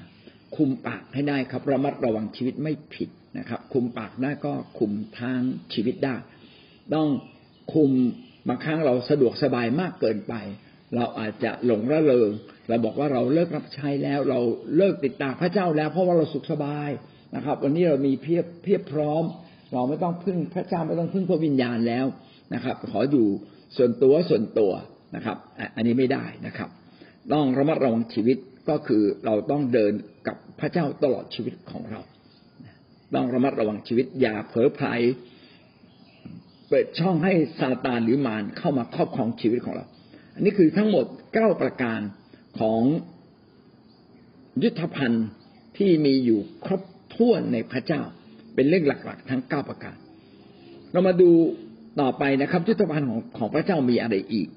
[0.56, 3.08] คุมปากให้ได้ครับ ระมัดระวังชีวิตไม่ผิด
[3.38, 5.40] นะครับ คุมปากได้ก็คุมทาง
[5.74, 6.14] ชีวิตได้
[6.94, 7.08] ต้อง
[7.74, 7.90] คุม
[8.48, 10.34] บางครั้งเราสะดวกสบายมากเกินไป
[10.94, 12.30] เราอาจจะหลงระเริง
[12.68, 14.40] เราบอกว่าเราเลิกรับใช้แล้ว เรา
[14.76, 16.90] เลิกติดตามพระเจ้าแล้ว เพราะว่าเราสุขสบาย
[17.34, 19.24] นะครับ วันนี้เรามีเพียบเพียบพร้อม
[19.72, 22.06] เราไม่ต้องพึ่งพระเจ้าไม่ต้องพึ่งพระวิญญาณแล้ว
[22.54, 23.26] นะครับ ขออยู่
[23.76, 24.72] ส่วนตัวส่วนตัว
[25.16, 25.36] นะครับ
[25.76, 26.68] อันนี้ไม่ได้นะครับ
[27.32, 28.36] ต้องระมัดระวังชีวิต
[28.68, 29.92] ก็คือเราต้องเดิน
[30.26, 32.00] กับพระเจ้าตลอดชีวิตของเรา
[33.14, 34.86] ต้องระมัดระวังชีวิตอย่าเผลอไผล
[36.68, 39.84] เปิดช่องให้ซาตานหรือมารเข้ามาครอบครองชีวิตของเรา
[40.34, 42.00] อันนี้คือทั้งหมดเก้าประการ
[42.60, 42.82] ของ
[44.62, 45.26] ยุทธภัณฑ์
[45.78, 46.82] ที่มีอยู่ครบ
[47.14, 48.02] ถ้วนในพระเจ้า
[48.54, 49.96] เป็นเรื่องหลักๆ ทั้งเก้าประการ
[50.92, 51.30] เรามาดู
[52.00, 54.48] ต่อไปนะครับยุทธภัณฑ์ของของพระเจ้ามีอะไรอีก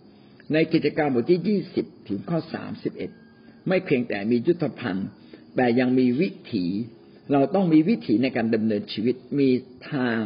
[0.54, 3.12] ในกิจการบทที่ยี่สิบถึงข้อสามสิบเอ็ด
[3.68, 5.08] ไม่เพียงแต่มียุทธภัณฑ์
[5.56, 6.66] แต่ยังมีวิถี
[7.32, 9.50] เราต้องมีวิถีในการดำเนินชีวิตมี
[9.92, 10.18] ทาง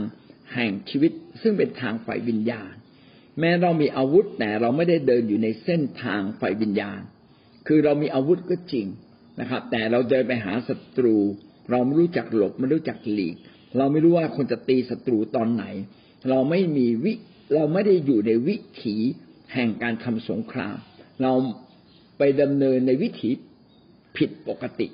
[0.54, 2.74] แห่งชีวิต ซึ่งเป็นทางฝ่ายวิญญาณ
[3.40, 7.02] แม้เรามีอาวุธแต่เราไม่ได้เดินอยู่ในเส้นทางฝ่ายวิญญาณ
[7.68, 8.88] คือเรามีอาวุธก็จริง
[9.40, 11.16] นะครับ แต่เราเดินไปหาศัตรู
[11.72, 13.36] เราไม่รู้จักหลบไม่รู้จักหลีก
[13.78, 15.66] เราไม่รู้ว่าคนจะตีศัตรูตอนไหน
[16.30, 17.14] เราไม่มีวิ
[17.56, 18.96] เราไม่ได้อยู่ในวิถี
[19.54, 20.78] แห่งการทำสงคราม
[21.22, 21.32] เรา
[22.18, 23.30] ไปดำเนินในวิถี
[24.18, 24.88] ผิดปกติ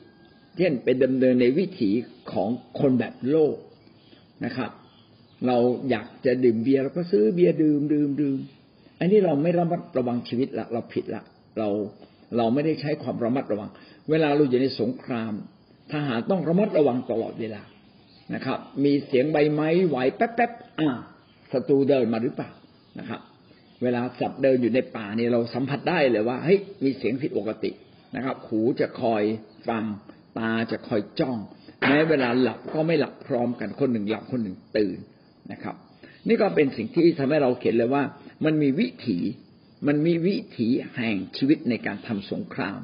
[0.58, 1.90] เช่นไปดำเนินในวิถี
[2.32, 3.56] ของคนแบบโลก
[4.46, 4.72] นะครับ
[5.48, 5.58] เรา
[5.90, 8.38] อยากจะดื่มเบียร์เราก็ซื้อเบียร์ดื่มดื่มดื่ม
[9.00, 11.22] อันนี้เราไม่ระมัดระวังชีวิตละเราผิดละ
[11.58, 11.70] เรา
[12.38, 13.70] เราไม่ได้ใช้ความระมัดระวัง
[14.10, 15.34] เวลาเราอยู่ในสงคราม
[15.92, 17.62] ทหารต้องระมัดระวังตลอดเวลา
[18.34, 20.90] นะครับ มีเสียงใบไม้ไหวแป๊บๆอ่า
[21.54, 22.52] ศัตรูเดินมาหรือเปล่า
[23.00, 23.22] นะครับ
[23.84, 27.72] เวลาสัตว์เดินอยู่ในป่าเนี่ยเราสัมผัสได้เลยว่าเฮ้ยมีเสียงผิดปกติ
[28.16, 29.24] นะครับ หูจะคอย
[29.68, 29.84] ฟัง
[30.38, 31.38] ตาจะคอยจ้อง
[31.88, 34.98] แม้เวลาหลับก็ไม่หลับพร้อมกันคนหนึ่งหลับคนหนึ่งตื่น
[35.52, 35.76] นะครับ
[36.28, 38.04] นี่ก็เป็นสิ่งที่ทำให้เราเห็นเลยว่า
[38.46, 39.18] มันมีวิถี
[39.88, 42.80] มันมีวิถีแห่งชีวิตในการทำสงคราม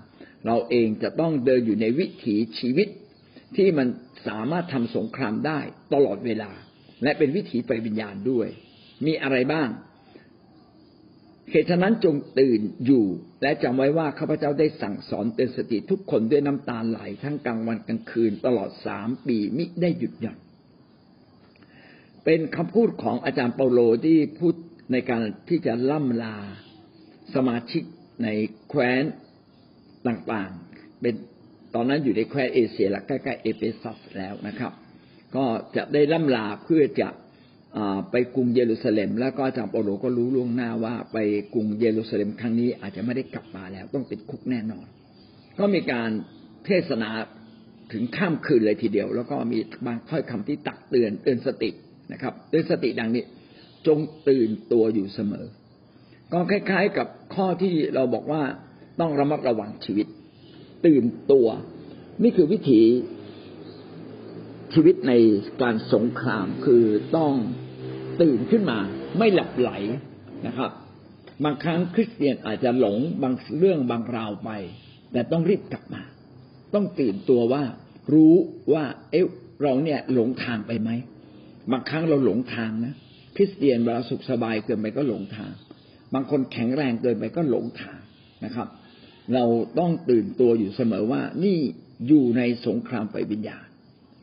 [0.46, 2.88] เราเองจะต้องเดินอยู่ในวิถีชีวิต
[3.56, 3.88] ที่มัน
[4.28, 5.60] สามารถทำสงครามได้
[5.94, 6.52] ตลอดเวลา
[7.04, 8.48] และเป็นวิถีไปวิญญาณด้วย
[9.06, 9.70] มีอะไรบ้าง
[11.52, 13.06] เหตุฉะนั้นจงตื่นอยู่
[13.42, 20.38] และจำไว้ว่าข้าพเจ้าได้สั่งสอนเตือนสติทุกคนด้วยน้ำตาไหลทั้งกลางวันกลางคืนตลอดสามปีมิได้หยุดหย่อน
[22.26, 24.56] เป็นคำพูดของอาจารย์เปาโลที่พูด
[24.92, 26.36] ในการที่จะล่ำลา
[27.36, 27.84] สมาชิก
[28.24, 28.28] ใน
[28.70, 29.04] แคว้น
[30.08, 31.16] ต่างๆ เป็น
[31.76, 34.74] ตอนนั้นอยู่ในแคว้นเอเชียและใกล้ๆเอเฟซัสแล้วนะครับ
[35.36, 37.10] ก็จะได้ล่ำลาเพื่อจะ
[38.12, 41.18] ไปกรุงเยรูซาเล็ม แล้วก็อาจารย์เปาโลก็รู้ล่วงหน้าว่าไป
[41.54, 44.86] กรุงเยรูซาเล็มครั้งนี้อาจจะไม่ได้กลับมาแล้วต้องติดคุกแน่นอน
[45.60, 46.10] ก็มีการ
[46.66, 47.10] เทศนา
[47.94, 51.70] ถึงข้ามคืนเลยทีเดียว แล้วก็มีบางถ้อยคำที่ตักเตือนเตือนสติ
[52.14, 53.24] นะครับเตือนสติดังนี้
[53.88, 55.46] จงตื่นตัวอยู่เสมอ
[56.34, 58.42] ก็คล้ายๆกับข้อที่เราบอกว่า
[59.00, 60.08] ต้องระมัดระวังชีวิต
[60.86, 61.48] ตื่นตัว
[62.24, 62.82] นี่คือวิถี
[64.74, 65.14] ชีวิตใน
[65.62, 66.84] การสงครามคือ
[67.18, 67.34] ต้อง
[68.22, 68.80] ตื่นขึ้นมา
[69.18, 69.72] ไม่หลับไหล
[70.48, 70.72] นะครับ
[71.44, 74.50] บางครั้งคริสเตียนอาจจะหลงบางเรื่องบางราวไป
[75.12, 76.04] แต่ต้องรีบกลับมา
[76.74, 77.64] ต้องตื่นตัวว่า
[78.14, 78.36] รู้
[78.74, 79.26] ว่าเอ๊ะ
[79.62, 80.90] เราเนี่ยหลงทางไปไหม
[81.72, 82.94] บางครั้งเราหลงทางนะ
[83.36, 85.54] คริสเตียนเวลาสุขสบายเกินไปก็หลงทาง
[86.14, 88.00] บางคนแข็งแรงเกินไปก็หลงทาง
[88.46, 88.68] นะครับ
[89.34, 89.46] เรา
[89.80, 91.58] ต้องตื่นตัวอยู่เสมอว่านี่
[92.08, 93.66] อยู่ในสงครามไฟวิญญาณ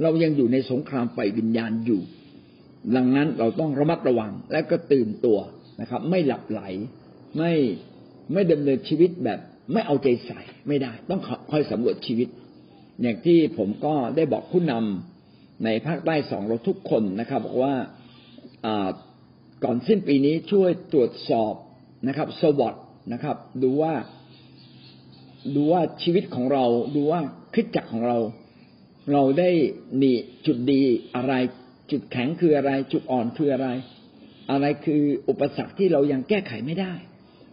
[0.02, 2.00] เรายังอยู่ในสงครามไฟวิญญาณอยู่
[2.96, 5.38] ดังนั้นเราต้องระมัดระวังและก็ตื่นตัว
[5.80, 6.62] นะครับ ไม่หลับไหล
[7.36, 7.52] ไม่
[8.32, 9.38] ไม่ดำเนินชีวิตแบบ
[9.72, 12.28] ไม่เอาใจใส่ไม่ได้ ต้องคอยสำรวจชีวิต
[13.02, 17.74] อย่างที่ผมก็ได้บอกผู้นำในภาคใต้สองเราทุกคนนะครับ บอกว่า
[19.64, 21.54] ก่อนสิ้นปีนี้ช่วยตรวจสอบ
[22.08, 22.74] นะครับสวอต
[23.12, 23.94] นะครับ ดูว่า
[25.54, 27.20] ดูว่าชีวิตของเราดูว่า
[27.52, 28.18] คริสจักรของเรา
[29.12, 29.50] เราได้
[30.02, 30.12] มี
[30.46, 30.82] จุดดี
[31.16, 31.34] อะไร
[31.90, 33.68] จุดแข็งคืออะไร จุดอ่อนคืออะไร
[34.50, 36.92] อะไรคืออุปสรรคที่เรายังแก้ไขไม่ได้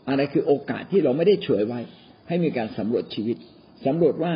[0.09, 1.79] อะไรคือโอกาสที่เราไม่ได้ช่วยไว้
[2.27, 3.37] ให้มีการสำรวจชีวิต
[3.85, 4.33] สำรวจว่า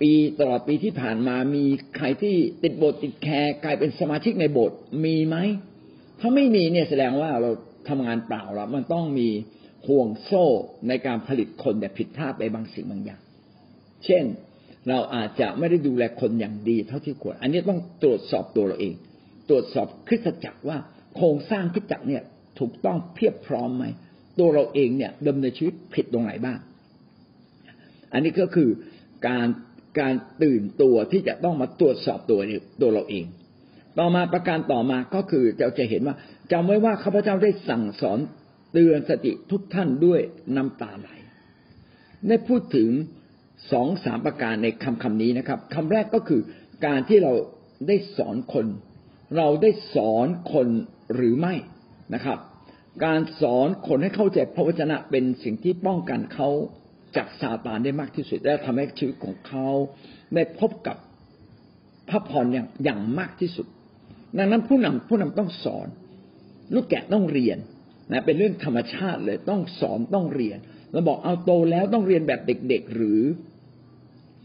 [0.00, 1.64] ปีตลอดปีที่ผ่านมามี
[1.96, 5.36] ใครที่ติดโบสถ์ติดแคร์กลายเป็นสมาชิกในโบสถ์มีไหม
[6.20, 7.50] ถ้าไม่มีเนี่ยแสดงว่าเรา
[7.88, 9.28] ทำงานเปล่าแล้วมันต้องมี
[9.86, 10.44] ห่วงโซ่
[10.88, 13.20] ในการผลิตคนแต่ผิดพลาดไปบางสิ่งบางอย่าง
[14.04, 14.24] เช่น
[14.88, 18.94] เราอาจจะไม่ได้ดูแลคนอย่างดีเท่าที่ควร อันนี้ต้องตรวจสอบตัวเราเอง
[19.48, 20.78] ตรวจสอบคริสตจักรว่า
[21.16, 22.22] โครงสร้างคริสตจักรเนี่ย
[22.58, 23.84] ถูกต้องเพียบพร้อมไหม
[24.38, 26.58] ตัวเราเองเนี่ยดำเนินชีวิตผิดตรงไหนบ้าง
[28.12, 28.70] อันนี้ก็คือ
[29.28, 29.48] การ
[30.00, 33.24] การตื่นตัวที่จะต้องมาตรวจสอบตัวเตัวเราเอง
[33.98, 36.16] ต่อมาประการต่อมาก็คือเราจะเห็นว่า
[36.52, 38.18] จำไว้ว่าข้าพเจ้าได้สั่งสอน
[38.72, 40.20] เตือนสติทุกท่านด้วย
[40.56, 41.08] น้ำตาไหล
[42.28, 42.90] ได้พูดถึง
[43.72, 46.40] สองสามประการในคำคำนี้นะครับคำแรกก็คือ
[46.86, 47.32] การที่เรา
[47.88, 48.66] ได้สอนคน
[49.36, 50.68] เราได้สอนคน
[51.14, 51.54] หรือไม่
[52.14, 52.38] นะครับ
[53.04, 56.48] การสอนคนให้เข้าใจพระวจนะเป็นสิ่งที่ป้องกันเขา
[57.16, 59.68] จากซาตานได้มากที่สุด และทำให้ชีวิตของเขา
[60.34, 60.96] ได้พบกับ
[62.08, 63.66] พระพรอย่างอย่างมากที่สุด
[64.38, 65.88] ดังนั้นผู้นำผู้นำต้องสอน
[66.74, 67.58] ลูกแกะต้องเรียน
[68.12, 70.58] นะเป็นเรื่องธรรมชาติเลยต้องสอนต้องเรียน
[70.92, 73.20] เราบอกเอาโตแล้วต้องเรียนแบบเด็ก ๆ หรือ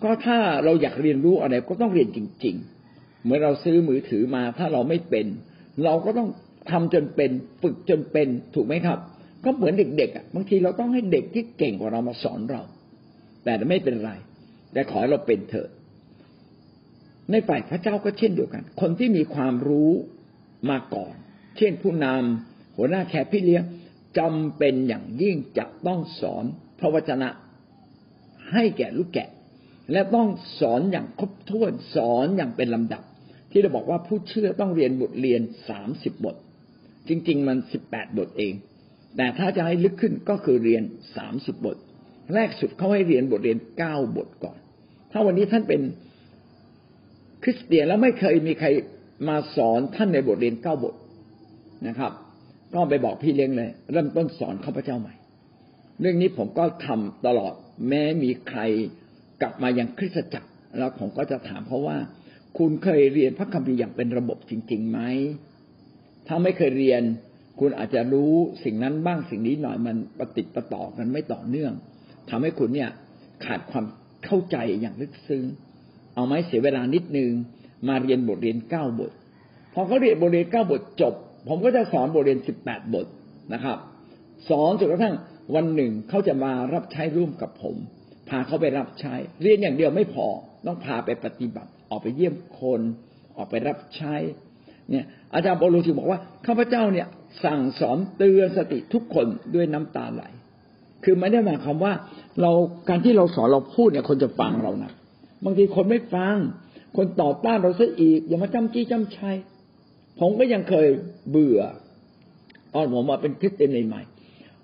[0.03, 2.55] ก็ถ้าเราอยากเรียนรู้อะไรก็ต้องเรียนจริง
[2.89, 5.25] ๆ เหมื่อเราซื้อมือถือมาถ้าเราไม่เป็น
[5.83, 6.29] เราก็ต้อง
[6.71, 7.31] ทำจนเป็น
[7.61, 8.99] ฝึกจนเป็นถูกไหมครับ
[9.43, 12.61] ก็เหมือนเด็กๆบางทีเราต้องให้เด็กที่เก่งกว่าเรามาสอนเรา
[13.43, 14.11] แต่ไม่เป็นไร
[14.73, 15.69] แต่ขอให้เราเป็นเถอะ
[17.31, 19.91] ในฝ่ายพระเจ้าก็เช่นเดียวกัน คนที่มีความรู้
[20.69, 21.15] มาก่อน
[21.57, 23.63] เช่นผู้นำหัวหน้าแคร์พี่เลี้ยง
[24.17, 26.45] จำเป็นอย่างยิ่งจะต้องสอน
[26.79, 27.29] พระวจนะ
[28.51, 29.29] ให้แก่ลูกแกะ
[29.91, 30.27] และต้อง
[30.59, 33.03] สอนอย่างครบถ้วนสอนอย่างเป็นลำดับ
[33.51, 36.35] ที่เราบอกว่าผู้เชื่อต้องเรียนบทเรียนสามสิบบท
[37.07, 38.53] จริง ๆ มันสิบแปดบทเอง
[39.17, 40.83] แต่ถ้าจะให้ลึกขึ้นก็คือเรียน
[41.15, 41.77] สามสิบบท
[42.33, 44.57] แรกสุดเขาให้เรียนบทเรียนเก้าบทก่อน
[45.11, 45.81] ถ้าวันนี้ท่านเป็น
[47.43, 48.67] คริสเตียนแล้วไม่เคยมีใคร
[49.27, 50.95] มาสอนท่านในบทเรียนเก้าบท
[51.87, 52.11] นะครับ
[52.73, 55.13] ก็ไปบอกพี่เลี้ยงเลย เริ่มต้นสอนข้าพเจ้าใหม่
[56.01, 57.53] เรื่องนี้ผมก็ทำตลอด
[57.87, 58.61] แม้มีใคร
[59.41, 61.97] กลับมายังคริสตจักร แล้วผมก็จะถามเขาว่า
[62.57, 64.99] คุณเคยเรียนพระคัมภีร์อย่างเป็นระบบจริงๆไหม
[66.27, 67.01] ถ้าไม่เคยเรียน
[67.59, 71.73] คุณอาจจะรู้สิ่งนั้นบ้างสิ่งนี้หน่อยมันปฏิติดต่อกันไม่ต่อเนื่อง
[72.29, 72.89] ทำให้คุณเนี่ย
[73.45, 73.85] ขาดความ
[74.25, 75.43] เข้าใจอย่างลึกซึ้ง
[76.15, 77.31] เอาไหมเสียเวลานิดนึง
[77.87, 79.11] มาเรียนบทเรียนเก้าบท
[79.73, 81.13] พอเขาเรียนบทเรียนเก้าบทจบ
[81.47, 83.05] ผมก็จะสอนบทเรียนสิบแปดบท
[83.53, 83.77] นะครับ
[84.49, 85.15] สอนจนกระทั่ง
[85.55, 87.75] วันหนึ่งเขาจะมารับใช้ร่วมกับผม
[88.29, 90.27] พาเขาไปรับใช้ เรียนอย่างเดียวไม่พอ
[90.65, 92.81] ต้องพาไปปฏิบัติ ออกไปเยี่ยมคน
[93.37, 94.15] ออกไปรับใช้
[94.89, 97.07] เนี่ย อาจารย์โปโลจึงบอกว่าข้าพเจ้าเนี่ย
[97.43, 100.23] สั่งสอนเตือนสติทุกคนด้วยน้ำตาไหล
[101.03, 101.93] คือไม่ได้หมายความว่า
[102.41, 102.51] เรา
[102.89, 104.91] การที่เราสอนเราพูดเนี่ยคนจะฟังเรานะ
[105.45, 106.35] บางทีคนไม่ฟัง
[106.97, 109.35] คนต่อต้านเราซะอีก อย่ามาจำจี้จำชัย
[110.19, 110.87] ผมก็ยังเคย
[111.29, 111.61] เบื่อ
[112.73, 114.01] ตอนผมมาเป็นคริสเตียนใหม่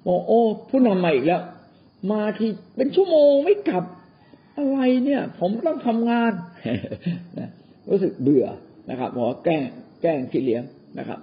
[0.06, 1.42] บอกโอ้ผู้นำใหม่อีกแล้ว
[2.12, 3.84] มาที่เป็นชั่วโมงไม่กลับ
[4.58, 6.34] อะไรเนี่ย ผมต้องทำงาน
[7.90, 8.48] รู้สึกเบื่อ
[8.90, 9.68] นะครับหมอแกล้ง
[10.02, 10.64] แกล้งพี่เลี้ยง
[11.00, 11.20] นะครับ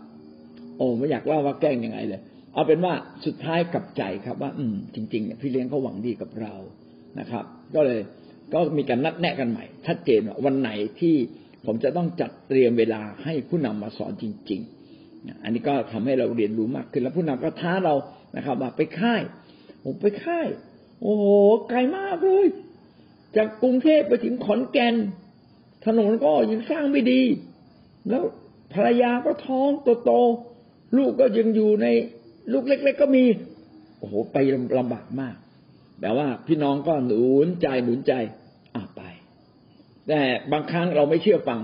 [0.76, 2.20] โอ้ไม่อยากเล่าว่าแกล้งยังไงเลย
[2.54, 2.94] เอาเป็นว่า
[3.26, 6.54] สุดท้ายกลับใจครับว่า อืม จริงๆเนี่ยพี่เลี้ยงเขาหวังดีกับเรา
[7.20, 8.00] นะครับ ก็เลย
[8.52, 11.14] ก็มีการนัดแนะกันใหม่ชัดเจนว่าวันไหนที่
[11.66, 14.60] ผมจะต้องจัดเตรียมเวลาให้ผู้นำมาสอนจริง
[15.02, 17.94] ๆ อันนี้ก็ทำให้เราเรียนรู้มากขึ้นแล้วผู้นำก็ท้าเรา
[18.36, 19.22] นะครับว่าไปค่าย
[19.84, 20.46] ผมไปค่าย
[21.02, 21.26] โอ้โห
[21.68, 22.46] ไกลมากเลย
[23.36, 24.94] จากกรุงเทพไปถึงขอนแก่น
[25.86, 27.22] ถนนก็ยังสร้างไม่ดี
[28.08, 28.24] แล้ว
[28.74, 29.70] ภรรยาก็ท้อง
[30.04, 30.12] โต
[30.96, 31.86] ลูกก็ยังอยู่ใน
[32.52, 33.24] ลูกเล็ก ๆ ก็มี
[33.98, 34.36] โอ้โหไป
[34.78, 35.36] ลำบากมาก
[36.00, 38.12] แต่ว่าพี่น้องก็หนุนใจหนุนใจ
[38.74, 39.02] อะไป
[40.08, 40.20] แต่
[40.52, 41.60] บางครั้งเราไม่เชื่อฟัง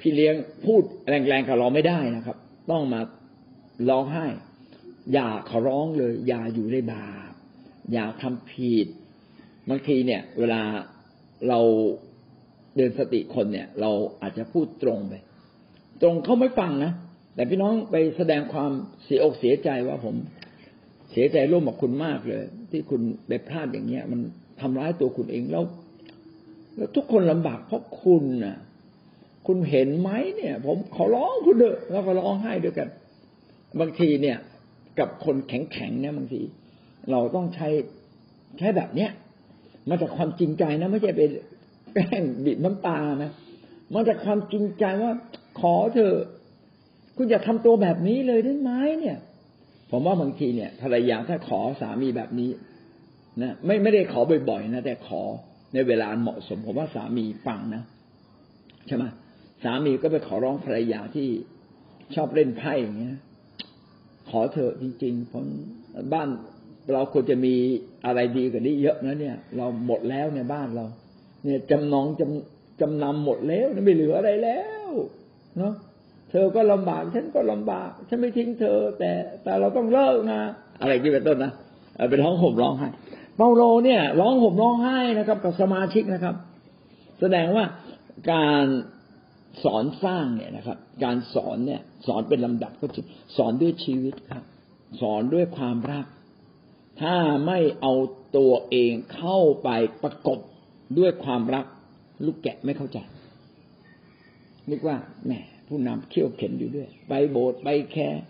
[0.00, 2.36] พี่เลี้ยงพูดแรงๆกับเราไม่ได้นะครับ
[2.70, 3.00] ต้องมา
[3.88, 4.26] ร้องไห้
[5.12, 7.31] อย่าขอร้องเลย อย่าอยู่ในบาป
[7.92, 8.86] อย่าทำผิด
[9.68, 10.62] บางทีเนี่ย เวลา
[11.48, 11.60] เรา
[12.76, 13.90] เดินสติคนเนี่ย เรา
[14.22, 15.14] อาจจะพูดตรงไป
[16.02, 16.92] ตรงเขาไม่ฟังนะ
[17.34, 18.70] แต่พี่น้องไปแสดงความ
[19.04, 20.14] เสียอกเสียใจว่าผม
[21.10, 24.20] เสียใจร่วมกับคุณมากเลย ที่คุณไปพลาดอย่างเงี้ย มัน
[24.60, 25.64] ทำร้ายตัวคุณเองแล้ว
[26.76, 28.56] แล้วทุกคนลำบากเพราะคุณน่ะ
[29.46, 32.88] คุณเห็นไหมเนี่ย ผมขอร้องคุณเถอะแล้วก็ร้องไห้ด้วยกัน
[33.80, 34.38] บางทีเนี่ย
[34.98, 36.40] กับคนแข็งๆเนี่ยบางที
[37.10, 37.68] เราต้องใช้
[38.58, 39.10] ใช้แบบเนี้ย
[39.88, 41.20] มาจากความจริงใจนะ ไม่ใช่ไป
[41.94, 43.30] แกล้งบีบน้ำตานะ
[43.94, 45.12] มาจากความจริงใจว่า
[45.60, 46.12] ขอเธอ
[47.16, 49.18] คุณอย่าทำตัวแบบนี้เลยได้ไหมเนี่ย
[49.90, 52.50] ผมว่าบางทีเนี่ย ภรรยาถ้าขอสามีแบบนี้
[53.42, 55.20] นะไม่ไม่ได้ขอบ่อยๆนะแต่ขอ
[55.74, 57.82] ในเวลาเหมาะสมผมว่าสามีฟังนะ
[58.86, 59.04] ใช่ไหม
[59.64, 61.28] สามีก็ไปขอร้องภรรยาที่
[62.14, 63.18] ชอบเล่นไพ่อย่างเงี้ย
[64.30, 65.46] ขอเถอจริงๆผม
[66.12, 66.28] บ้าน
[66.92, 67.54] เราควรจะมี
[68.06, 70.86] อะไรดีกว่านี้เยอะนะเนี่ย เราหมดแล้วในบ้านเรา
[71.44, 74.90] เนี่ยจำนองจำจำนำหมดแล้วไม่เหลืออะไรแล้ว
[75.58, 75.74] เนาะ
[76.30, 79.10] เธอก็ลำบากฉันก็ลำบาก ฉันไม่ทิ้งเธอ แต่
[79.44, 80.40] แต่เราต้องเลิกนะ
[80.80, 81.52] อะไรที่เป็นต้นนะ
[82.10, 82.88] เป็นร้องห่มร้องไห้
[83.36, 86.34] เปาโลเนี่ยร้องห่มร้องไห้นะครับ กับสมาชิกนะครับ
[87.20, 87.64] แสดงว่า
[88.32, 88.66] การ
[89.64, 93.04] สอนสร้างเนี่ยนะครับ การสอนเนี่ย สอนเป็นลำดับก็คือ
[93.36, 94.44] สอนด้วยชีวิตครับ
[95.00, 96.06] สอนด้วยความรัก
[97.00, 97.92] ถ้าไม่เอา
[98.36, 99.68] ตัวเองเข้าไป
[100.02, 100.38] ประกบ
[100.98, 101.66] ด้วยความรัก
[102.24, 102.98] ลูกแกะไม่เข้าใจ
[104.70, 105.32] นึกว่าแหม
[105.68, 108.22] ผู้นำเขี่ยวเข็นอยู่ด้วย ไปโบสถ์ไปแคร์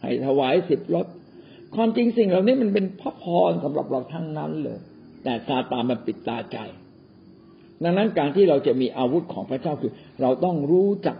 [0.00, 1.06] ให้ถวายสิบรถ
[1.74, 4.78] ความจริงสิ่งเหล่านี้มันเป็นพระพรสำหรับเราทั้งนั้นเลย
[5.24, 6.58] แต่ซาตานมันปิดตาใจ
[7.82, 11.16] ดังนั้นการที่เราจะมีอาวุธของพระเจ้าคือ เราต้องรู้จัก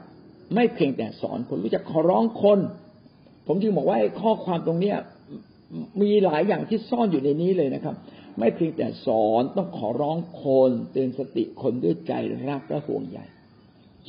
[0.54, 2.58] ไม่เพียงแต่สอนคนรู้จักขอร้องคน
[3.46, 4.96] ผมจึงบอกว่าข้อความตรงเนี้ย
[6.02, 7.94] มีหลายอย่างที่ซ่อนอยู่ในนี้เลยนะครับ
[8.38, 12.12] ไม่เพียงแต่สอนต้องขอร้องคนเตือนสติคนด้วยใจ
[12.48, 13.18] รักและห่วงใย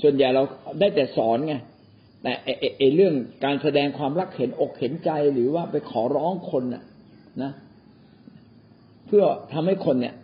[0.02, 0.44] ส่วนใหญ่เรา
[0.80, 1.56] ได้แต่สอนไง
[2.24, 2.32] แต่
[2.78, 3.14] ไอ้เรื่อง
[3.46, 6.84] การแสดงความรักเห็นอกเห็นใจหรือว่าไปขอร้องคนน่ะ
[7.44, 7.52] นะ
[9.06, 9.24] เพื่อ
[9.54, 10.16] ทำให้คนเนี่ย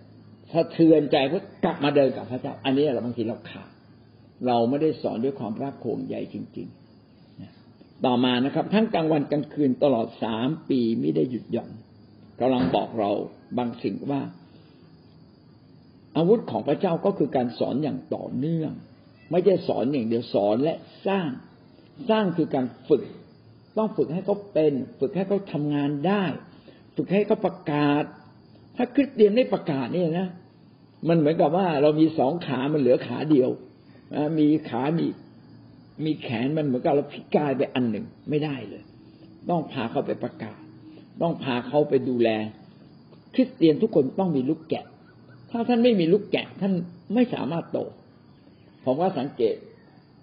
[0.54, 3.70] สะเทือนใจเพื่อกลับมาเดินกับพระเจ้า อันนี้เราบางทีเราขาด
[4.48, 6.81] เราไม่ได้สอนด้วยความรักโขงใหญ่จริง ๆ
[8.06, 11.72] ต่อมานะครับ ทั้งกลางวันกลางคืนตลอดสามปีไม่ได้หยุดหย่อน
[12.40, 13.12] กำลังบอกเรา
[13.58, 14.22] บางสิ่งว่า
[16.18, 18.72] อาวุธของพระเจ้าก็คือการสอนอย่างต่อเนื่อง
[19.32, 20.76] ไม่ใช่สอนอย่างเดียวสอนและ
[21.08, 21.30] สร้าง
[22.10, 23.04] สร้างคือการฝึก
[23.78, 26.24] ต้องฝึกให้เขาเป็น ฝึกให้เขาทำงานได้
[26.96, 28.04] ฝึกให้เขาประกาศ
[28.76, 30.28] ถ้าคริสเตียนได้ประกาศเนี่ยนะ
[31.08, 33.50] มันเหมือนกับว่าเรามีสองขามันเหลือขาเดียว
[34.40, 35.08] มีขามี
[36.06, 38.84] มีแขนมันเหมือนกับเราพิการไปอันหนึ่งไม่ได้เลย
[39.50, 40.60] ต้องพาเขาไปประกาศ
[41.22, 42.30] ต้องพาเขาไปดูแล
[43.34, 44.86] คริสเตียนทุกคนต้องมีลูกแกะ
[45.52, 46.74] ถ้าท่านไม่มีลูกแกะ ท่าน
[47.14, 47.80] ไม่สามารถโต
[48.86, 49.56] ผมว่าสังเกต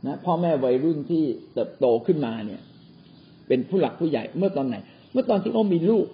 [0.07, 2.63] นะพ่อแม่วัยรุ่นที่เติบโตขึ้นมาเนี่ย
[3.49, 4.77] เป็นผู้หลักผู้ใหญ่เมื่อตอนไหน
[5.13, 6.07] เมื่อตอนที่เขามีลูก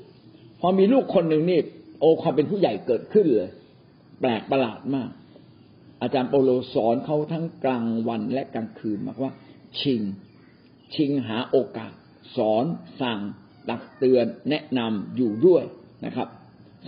[0.60, 1.58] พอมีลูกคนหนึ่งนี่
[2.00, 3.50] โอความเป็นผู้ใหญ่เกิดขึ้นเลย
[4.20, 5.10] แปลกประหลาดมาก
[6.02, 9.32] อาจารย์เปโลสอนเขาทั้งกลางวันและกลางคืนมากว่า
[9.80, 10.00] ชิง
[10.94, 11.92] ชิงหาโอกาส
[12.36, 12.64] สอน
[13.00, 13.20] สั่ง
[13.68, 15.64] ตักเตือนแนะนำอยู่ด้วย
[16.04, 16.28] นะครับ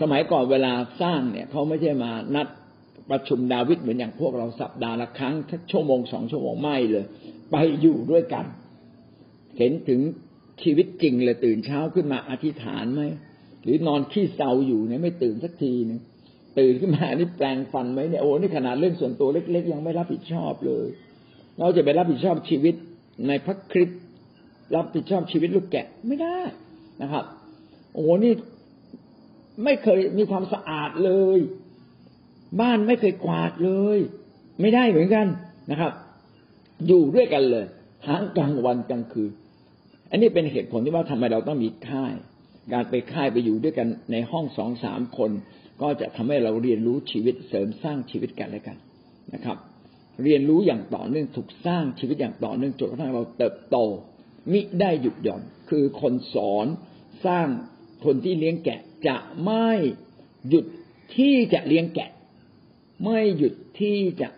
[0.00, 0.72] สมัยก่อนเวลา
[1.02, 2.46] สร้างเนี่ยเขาไม่ใช่มานัด
[3.10, 7.04] ประชุมดาวิดเหมือนอย่างพวกเราสัปดาห์ละครั้งทักชั่วโมงสองชั่วโมงไม่เลย
[7.50, 8.44] ไปอยู่ด้วยกัน
[9.58, 10.00] เห็นถึง
[10.62, 13.02] ชีวิตจริงเลยตื่นเช้าขึ้นมาอธิษฐานไหม
[13.62, 16.00] หรือนอนขี้เศร้าอยู่เนี่ยไม่ตื่นสักทีนึง
[16.58, 20.86] ตื่นขึ้นมานี่แปลงฟันไหมเนี่ยโอ้นี่ขนาดเรื่องส่วนตัวเล็ก ๆ ยังไม่รับผิดชอบเลย
[21.60, 22.74] เราจะไปรับผิดชอบชีวิต
[23.28, 24.00] ในพระคริสต์
[24.74, 26.38] รับผิดชอบชีวิตลูกแกะไม่ได้
[27.02, 27.24] นะครับ
[27.92, 28.32] โอ้โหนี่
[29.64, 31.38] ไม่เคยมีความสะอาดเลย
[32.60, 33.98] บ้านไม่เคยกวาดเลย
[34.60, 35.26] ไม่ได้เหมือนกัน
[35.70, 35.92] นะครับ
[36.86, 37.64] อยู่ด้วยกันเลย
[38.06, 39.30] ทั้งกลางวันกลางคืน
[40.10, 42.14] อันนี้เป็นเหตุผลที่ว่าทำไมเราต้องมีค่าย
[42.72, 45.30] การไปค่ายไปอยู่ด้วยกันในห้องสองสามคน
[45.82, 48.76] ก็จะทำให้เราเรียนรู้ชีวิตเสริมสร้างชีวิตกันและกัน
[49.34, 49.56] นะครับ
[50.22, 53.76] เรียนรู้อย่างต่อเนื่องถูกสร้างชีวิตอย่างต่อเนื่องจนกระทั่งเราเติบโต
[54.52, 56.66] มิได้หยุดหย่อนคือคนสอน
[57.26, 57.48] สร้าง
[58.04, 59.68] คนที่เลี้ยงแกะจะไม่
[60.48, 60.64] หยุด
[61.16, 62.10] ที่จะเลี้ยงแกะ
[63.04, 64.28] ไม่หยุดที่จะ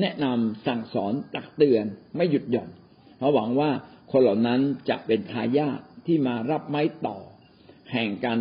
[0.00, 1.84] แนะนำสั่งสอนตักเตือน
[2.16, 2.70] ไม่หยุดหย่อน
[3.18, 3.70] เราหวังว่า
[4.10, 7.16] คนเหล่านั้นจะเป็นทายาทที่มารับไม้ต่อ
[7.92, 8.38] แห่งการ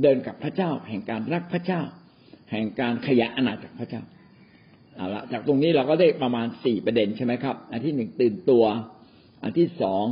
[0.00, 1.82] เดินกับพระเจ้า แห่งการรักพระเจ้า
[2.50, 4.02] แห่งการขยายอาณาจักรพระเจ้า
[4.96, 8.64] เอาละจากตรงนี้เราก็ได้ประมาณสี่ประเด็นใช่ไหมครับ อันที่หนึ่งตื่นตัว
[9.42, 10.04] อันที่สอง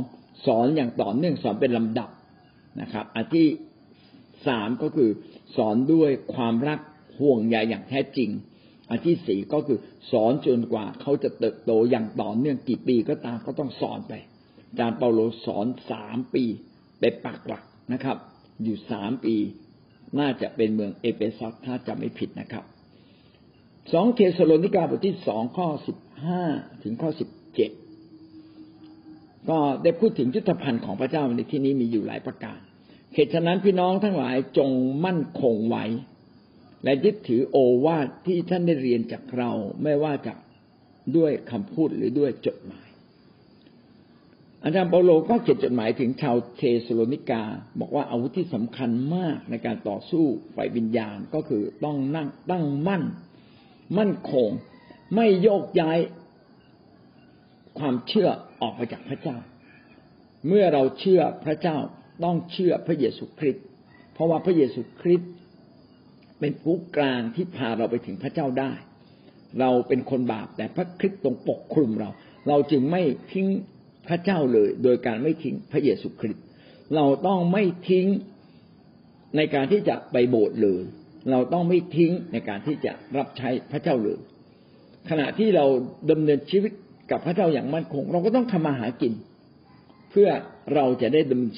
[0.45, 2.09] สอนอย่างต่อเนื่องสอนเป็นลำดับ
[2.81, 3.47] นะครับ อันที่
[4.47, 5.09] สามก็คือ
[5.57, 6.79] สอนด้วยความรัก
[7.19, 8.29] ห่วงใยอย่างแท้จริง
[8.89, 9.79] อันที่สี่ก็คือ
[10.11, 14.13] สอนจนกว่าเขาจะเติบโตอย่างต่อเนื่องกี่ปีก็ตามก็ต้องสอนไป
[14.67, 16.43] อาจารย์เปาโลสอนสามปี
[16.99, 17.63] ไปปักหลัก
[17.93, 18.17] นะครับ
[18.63, 19.35] อยู่สามปี
[20.19, 22.65] น่าจะเป็นเมืองเอเฟซัสถ้าจะไม่ผิดนะครับ
[23.93, 26.43] สองเทสโลนิกาบทที่สองข้อสิบห้า
[26.83, 27.71] ถึงข้อสิบเจ็ด
[29.49, 32.59] ก็ได้พูดถึงยุทธภัณฑ์ของพระเจ้าในที่นี้มีอยู่หลายประการ
[33.13, 34.69] เหตุฉะนั้นพี่น้องทั้งหลายจง
[35.05, 35.85] มั่นคงไว้
[36.83, 39.51] และยึดถือโอวาทที่ท่านได้เรียนจากเรา
[39.83, 40.37] ไม่ว่าจาก
[41.17, 42.87] ด้วยคำพูดหรือด้วยจดหมาย
[44.63, 47.43] อาจารย์เปาโลก็เขียนจดหมายถึงชาวเทสโลนิกา
[47.79, 53.03] บอกว่าอาวุธที่สำคัญมากในการต่อสู้ฝ่ายวิญญาณก็คือต้องนั่งตั้งมั่น
[53.97, 54.49] มั่นคง
[55.15, 55.99] ไม่โยกย้าย
[57.79, 58.29] ความเชื่อ
[58.61, 59.37] ออกไปจากพระเจ้า
[60.47, 61.77] เมื่อเราเชื่อพระเจ้า
[62.23, 63.65] ต้องเชื่อพระเยซูคริสต์
[64.13, 65.31] เพราะว่าพระเยซูคริสต์
[66.39, 68.73] เป็นผู้กลางที่พาเราไปถึงพระเจ้าได้
[69.59, 72.09] เราเป็นคนบาปแต่พระคริสต์ทรงปกคลุมเรา
[72.47, 73.47] เราจึงไม่ทิ้ง
[74.07, 76.43] พระเจ้าเลย โดยการไม่ทิ้งพระเยซูคริสต์
[76.95, 78.07] เราต้องไม่ทิ้ง
[79.35, 80.83] ในการที่จะไปโบสถ์เลย
[81.29, 84.19] เราต้องไม่ทิ้งในการที่จะรับใช้พระเจ้าเลย
[85.09, 85.65] ขณะที่เรา
[86.11, 86.71] ดำเนินชีวิต
[87.11, 89.13] กับพระเจ้าอย่างมั่นคง เราก็ต้องทำมาหากิน
[90.11, 90.29] เพื่อ
[90.75, 91.53] เราจะได้ดำเนิน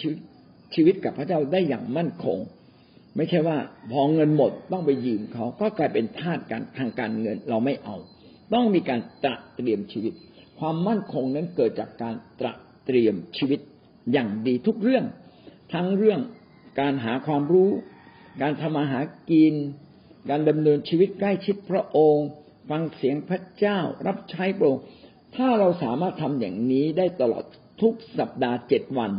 [0.76, 2.38] ชีวิตกับพระเจ้าได้อย่างมั่นคง
[3.16, 3.58] ไม่ใช่ว่า
[3.92, 7.96] พอเงินหมดต้องไปยืมเขาก็กลายเป็นทาสกันทางการเงินเราไม่เอา
[8.54, 10.14] ต้องมีการตระเตรียมชีวิต
[10.60, 12.54] ความมั่นคงนั้นเกิดจากการตระ
[12.86, 13.60] เตรียมชีวิต
[14.12, 15.06] อย่างดีทุกเรื่อง
[15.74, 16.20] ทั้งเรื่อง
[16.80, 17.70] การหาความรู้
[18.42, 19.54] การทำมาหากิน
[20.30, 22.28] การดำเนินชีวิตใกล้ชิดพระองค์
[22.70, 24.84] ฟังเสียงพระเจ้ารับใช้พระองค์
[25.36, 27.44] ถ้าเราสามารถทำอย่างนี้ได้ตลอด
[27.82, 29.12] ทุกสัปดาห์เจ็ดวัน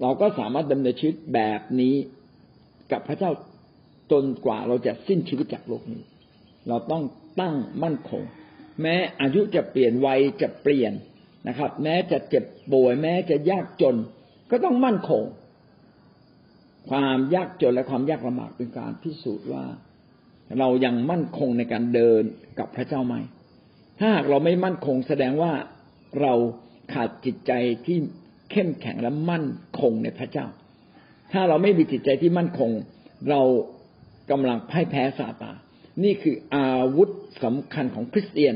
[0.00, 1.94] เราก็สามารถดำเนินชีวิตแบบนี้
[2.92, 3.30] กับพระเจ้า
[4.12, 6.02] จนกว่าเราจะสิ้นชีวิตจากโลกนี้
[6.68, 7.02] เราต้อง
[7.40, 8.22] ตั้งมั่นคง
[8.82, 10.92] แม้อายุจะเปลี่ยนวัยจะเปลี่ยน
[11.48, 13.96] นะครับ แม้จะเจ็บป่วยแม้จะยากจน
[14.50, 15.22] ก็ต้องมั่นคง
[16.90, 19.64] ความยากจนและความยากลำบากเป็นการพิสูจน์ว่า
[20.58, 22.22] เรายังมั่นคงในการเดิน
[22.58, 23.14] กับพระเจ้าไหม
[23.98, 25.52] ถ้าหากเราไม่มั่นคงแสดงว่า
[26.20, 26.34] เรา
[26.92, 27.52] ขาดจิตใจ
[27.86, 27.98] ที่
[28.50, 29.46] เข้มแข็งและมั่น
[29.80, 30.46] คงในพระเจ้า
[31.32, 32.70] ถ้าเราไม่มีจิตใจที่มั่นคง
[33.30, 33.42] เรา
[34.30, 35.56] กำลังพ่ายแพ้ซาตาน
[36.04, 37.08] นี่คืออาวุธ
[37.44, 38.54] สำคัญของคริสเตียน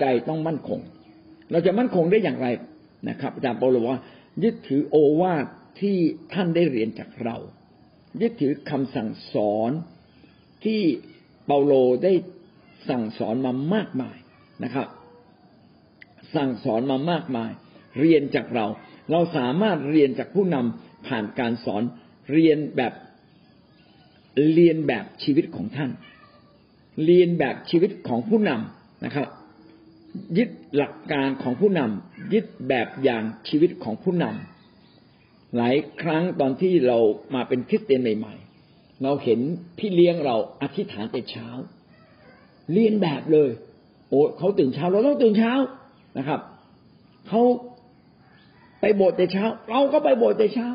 [0.00, 0.80] ใจต้องมั่นคง
[1.50, 2.48] เราจะมั่นคงได้อย่างไร
[3.08, 3.98] นะครับอาจารย์เปาโลว่า
[4.42, 5.46] ยึดถือโอวาท
[5.80, 5.96] ที่
[6.32, 7.36] ท่านได้เรียนจากเรา
[8.20, 9.70] ยึดถือคำสั่งสอน
[10.64, 10.82] ที่
[11.46, 11.72] เปาโล
[12.04, 12.12] ได้
[12.88, 14.16] สั่งสอนมามากมาย
[14.64, 14.88] นะครับ
[16.34, 17.50] สั่งสอนมามากมาย
[18.00, 18.66] เรียนจากเรา
[19.10, 21.82] เราสามารถเรียนจากผู้นำผ่านการสอน
[22.32, 22.92] เรียนแบบ
[24.54, 25.90] เรียนแบบชีวิตของท่าน
[27.04, 29.28] เรียนแบบชีวิตของผู้นำนะครับ
[30.38, 34.51] ยึดหลักการของผู้นำยึดแบบอย่างชีวิตของผู้นำ
[35.56, 36.98] หลายครั้งตอนที่เรา
[37.34, 38.34] มาเป็นคริสเตียนใหม่
[38.68, 39.40] ๆ เราเห็น
[39.78, 41.48] พี่เลี้ยงเราอธิษฐานแต่เช้า
[42.72, 43.50] เรียนแบบเลย
[44.08, 45.52] โอ้เขาตื่นเช้าเราต้องตื่นเช้า
[46.18, 46.40] นะครับ
[47.28, 47.42] เขา
[48.80, 50.68] ไปโบสถ์แต่เช้า เราก็ไปโบสถ์แต่เช้า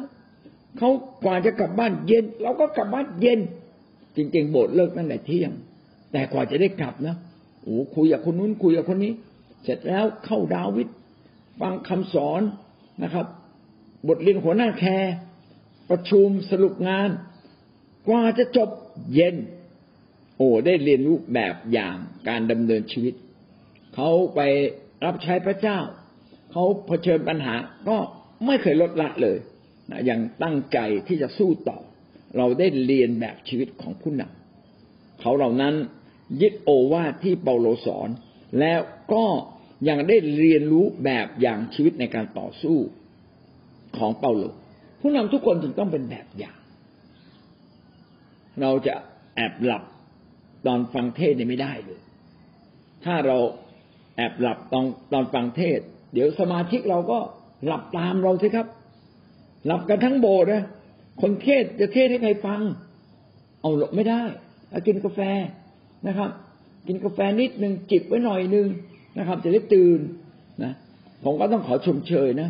[0.77, 0.89] เขา
[1.23, 3.39] กว่าจะกลับบ้านเย็น เราก็กลับบ้านเย็น
[4.15, 5.51] จริง ๆ โบสถ์เลิกตั้งแต่เที่ยง
[6.11, 7.15] แต่กว่าจะได้กลับนะ
[7.63, 9.13] โอ้คุยกับคนนู้นคุยกับคนนี้
[9.63, 10.87] เสร็จแล้วเข้าดาวิด
[11.61, 12.41] ฟังคำสอน
[13.03, 13.25] นะครับ
[14.07, 15.13] บทเรียนหัวหน้าแคร์
[15.89, 17.09] ประชุมสรุปงาน
[18.07, 18.69] กว่าจะจบ
[19.13, 19.35] เย็น
[20.37, 21.95] โอ้ได้เรียนรู้แบบอย่าง
[22.27, 23.13] การดำเนินชีวิต
[23.95, 24.39] เขาไป
[25.05, 25.79] รับใช้พระเจ้า
[26.51, 27.55] เขาเผชิญปัญหา
[27.89, 27.97] ก็
[28.45, 29.37] ไม่เคยลดละเลย
[29.91, 31.77] นะยังตั้งใจที่จะสู้ต่อ
[32.37, 35.75] เราได้เรียนแบบชีวิตของผู้นำเขาเหล่านั้น
[36.41, 38.09] ยึดโอวาทที่เปาโลสอน
[38.59, 38.79] แล้ว
[39.13, 39.25] ก็
[39.89, 42.77] ยังได้เรียนรู้แบบอย่างชีวิตในการต่อสู้
[43.97, 44.43] ของเปาโล
[45.01, 46.57] ผู้นำทุกคนจึงต้องเป็นแบบอย่าง
[48.61, 48.93] เราจะ
[49.35, 49.83] แอบหลับ
[50.65, 51.99] ตอนฟังเทศเนี่ยไม่ได้เลย
[53.05, 53.37] ถ้าเรา
[54.15, 55.79] แอบหลับตอนตอนฟังเทศ
[56.13, 57.19] เดี๋ยวสมาชิกเราก็
[57.65, 58.67] หลับตามเราสิครับ
[59.65, 60.63] หลับกันทั้งโบสถ์นะ
[61.21, 62.61] คนเทศจะเทศให้ใครฟัง
[63.61, 64.21] เอาหลบไม่ได้
[64.87, 65.19] กินกาแฟ
[66.07, 66.29] นะครับ
[66.87, 68.67] กินกาแฟนิดหนึ่งจิบไว้หน่อยหนึ่ง
[69.17, 69.99] นะครับ จะได้ตื่น
[70.63, 70.73] นะ
[71.23, 72.49] ผมก็ต้องขอชมเชยนะ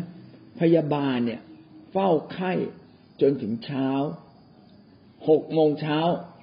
[0.60, 1.40] พยาบาลเนี่ย
[1.92, 2.52] เฝ้าไข้
[3.20, 3.88] จนถึงเช้า
[5.28, 5.98] หกโมงเช้า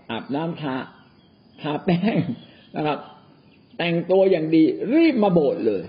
[0.09, 0.75] อาบน้ำทา
[1.61, 2.19] ทาแป้ง
[2.75, 2.99] นะครับ
[3.77, 4.63] แต่งตัวอย่างดี
[4.95, 5.83] รีบมาโบสถ์เลย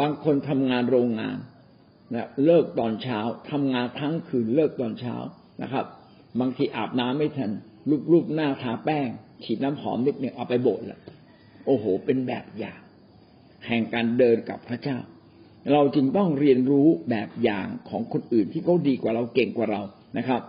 [0.00, 1.36] บางคนทำงานโรงงาน
[2.14, 3.18] นะเลิกตอนเช้า
[3.50, 5.16] ทำงานทั้งคืนเลิกตอนเช้า
[5.62, 5.86] นะครับ
[6.40, 7.50] บางทีอาบน้ำไม่ทัน
[8.12, 9.08] รูปๆหน้าทาแป้ง
[9.44, 11.00] ฉีดน้ำหอมนิดหนึ่งเอาไปโบสถ์ละ
[11.66, 12.80] โอ้โห เป็นแบบอย่าง
[13.66, 14.98] แห่งการเดินกับพระเจ้า
[15.72, 19.82] เราจึงต้องเรียนรู้แบบอย่างของคนอื่นที่เขาดีกว่าเราเก่งกว่าเรา
[20.18, 20.42] นะครับ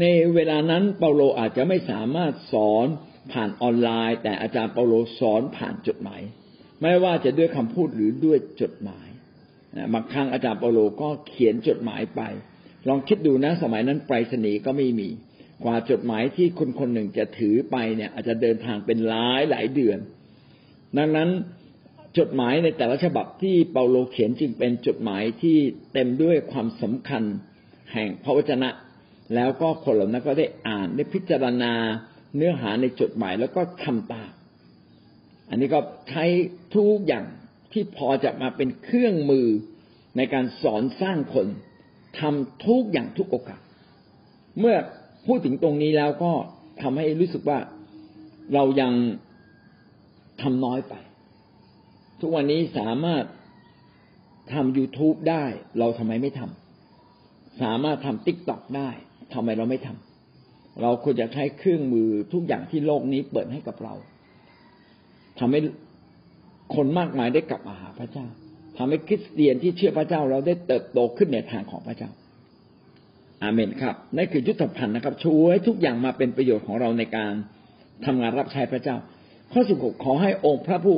[0.00, 0.04] ใน
[0.34, 2.86] เวลานั้นเปาโลอาจจะไม่สามารถสอน
[3.32, 6.22] ผ่านออนไลน์ แต่อาจารย์เปาโลสอนผ่านจดหมาย
[6.82, 9.08] ไม่ว่าจะด้วยคำพูดหรือด้วยจดหมาย
[9.92, 12.22] บางครั้งอาจารย์เปาโลก็เขียนจดหมายไป
[12.88, 15.08] ลองคิดดูนะสมัยนั้นไปรษณีย์ก็ไม่มี
[15.64, 19.98] กว่าจดหมายที่คนคนหนึ่งจะถือไปเนี่ย อาจจะเดินทางเป็นหลายหลายเดือน
[20.98, 21.30] ดังนั้น
[22.18, 25.56] จดหมายในแต่ละฉบับที่เปาโลเขียนจึงเป็นจดหมายที่
[25.92, 27.22] เต็มด้วยความสำคัญ
[27.92, 28.68] แห่งพระวจนะ
[29.34, 31.72] แล้วก็คนเหล่านั้นก็ได้อ่านได้พิจารณา
[32.36, 34.32] เนื้อหาในจดหมายแล้วก็ทำตาม
[35.48, 36.24] อันนี้ก็ใช้
[36.76, 37.24] ทุกอย่าง
[37.72, 39.46] ที่พอจะมาเป็นเครื่องมือ
[40.16, 41.46] ในการสอนสร้างคน
[42.18, 43.60] ทำทุกอย่างทุกโอกาส
[44.60, 44.76] เมื่อ
[45.26, 46.32] พูดถึงตรงนี้แล้วก็
[46.82, 47.58] ทำให้รู้สึกว่า
[48.54, 48.92] เรายัง
[50.42, 50.94] ทำน้อยไป
[52.24, 53.24] ทุกวันนี้สามารถ
[54.52, 55.44] ทำ YouTube ได้
[55.78, 58.90] เราทำไมไม่ทำสามารถทำ TikTok ได้
[59.34, 63.94] ทำไมเราไม่ทำเราควรจะใช้เครื่องมือทุกอย่างที่โลกนี้เปิดให้กับเรา
[65.38, 65.60] ทำให้
[66.74, 68.26] คนมากมายได้กลับมาหาพระเจ้า
[68.76, 72.10] ทำให้คริสเตียนที่เชื่อพระเจ้าเราได้เติบโตขึ้นในทางของพระเจ้า
[73.42, 77.32] อาเมนครับนั่นคือยุทธภัณฑ์นะครับช่วยทุกอย่างมาเป็นประโยชน์ของเราในการ
[78.06, 78.96] ทำงานรับใช้พระเจ้า
[79.52, 80.96] ข้อสิบหกขอให้องค์พระผู้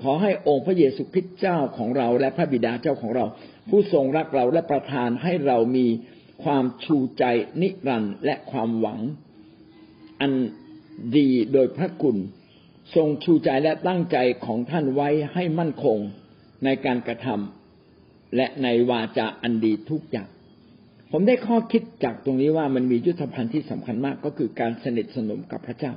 [0.00, 3.24] ขอให้องค์พระเยซูคริสต์เจ้าของเราและพระบิดาเจ้าของเรา
[3.68, 5.86] ผู้ทรงรักเราและประทานให้เรามี
[6.44, 7.24] ความชูใจ
[7.62, 9.00] นิรันดร์และความหวัง
[10.20, 10.32] อัน
[11.16, 12.16] ดีโดยพระคุณ
[12.94, 15.98] ทรงชูใจและตั้งใจของท่านไว้ให้มั่นคง
[16.64, 20.28] ในการกระทำและในวาจาอันดีทุกอย่าง
[21.10, 25.92] ผมได้ข้อคิดจากตรงนี้ว่ามันมียุทธภัณฑ์ที่สำคัญมากก็คือการสนิทสนมกับพระเจ้า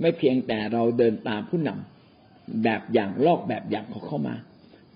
[0.00, 2.01] ไม่เพียงแต่เราเดินตามผู้นำ
[2.62, 4.34] แบบอย่างลอกแบบอย่างเขาเข้ามา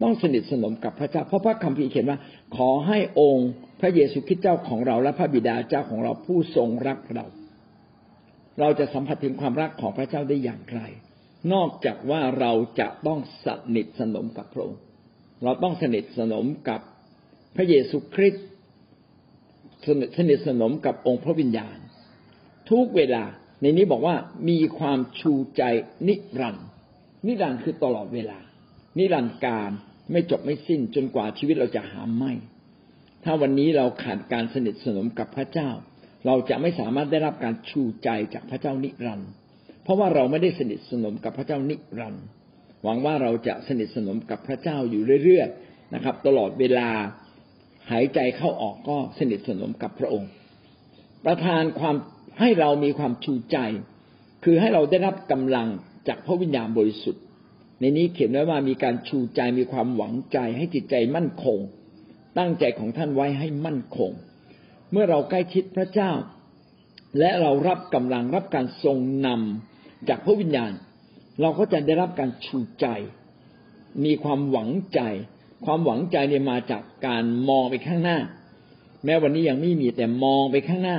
[0.02, 2.18] ต้องสนิทสนมกับพระเจ้า เพราะพระคัมภีร์เขียนว่า
[2.56, 7.26] ขอให้องค์พระเยซูคริสต์เจ้าของเราและพระบิดาเจ้าของเราผู้ทรงรักเรา
[8.60, 10.80] เราจะสัมผัสถึงความรักของพระเจ้าได้อย่างไร
[11.52, 14.80] นอกจากว่าเราจะต้องสนิทสนมกับพระองค์
[15.44, 16.80] เราต้องสนิทสนมกับ
[17.56, 18.46] พระเยซูคริสต์
[20.18, 21.78] สนิทสนมกับองค์พระวิญญาณ
[22.70, 23.24] ทุกเวลา
[23.60, 24.16] ในนี้บอกว่า
[24.48, 25.62] มีความชูใจ
[26.08, 26.66] นิรันดร์
[27.26, 28.38] นิรันดร์คือตลอดเวลา
[28.98, 29.70] นิรันดร์การ
[30.12, 32.32] ไม่จบไม่สิ้นจนกว่าชีวิตเราจะหาไม่
[33.24, 35.70] ถ้าวันนี้เราขาดการสนิทสนมกับพระเจ้า
[36.26, 39.30] เราจะไม่สามารถได้รับการชูใจจากพระเจ้านิรันดร์
[39.82, 42.24] เพราะว่าเราไม่ได้สนิทสนมกับพระเจ้านิรันดร์
[42.84, 46.88] หวังว่าเราจะสนิทสนมกับพระเจ้าอยู่เรื่อยๆนะครับ ตลอดเวลา
[47.90, 50.30] หายใจเข้าออกก็สนิทสนมกับพระองค์
[51.26, 51.96] ประทานความ
[52.38, 53.58] ให้เรามีความชูใจ
[54.44, 55.68] คือให้เราได้รับกำลัง
[56.08, 57.22] จากพระวิญญาณบริสุทธิ์
[57.80, 61.58] ในนี้เขียนไว้ว่ามีการชูใจมีความหวังใจให้จิตใจมั่นคง
[62.38, 64.10] ตั้งใจของท่านไว้ให้มั่นคง
[64.90, 66.10] เมื่อเราใกล้ชิดพระเจ้า
[67.18, 70.72] และเรารับกำลังรับการทรงนำจากพระวิญญาณ
[71.40, 72.86] เราก็จะได้รับการชูใจ
[74.04, 75.00] มีความหวังใจ
[75.64, 78.18] ความหวังใจเนี่ยมาจากการมองไปข้างหน้า
[79.04, 80.98] แม้วันนี้ยังไม่มีแต่มองไปข้างหน้า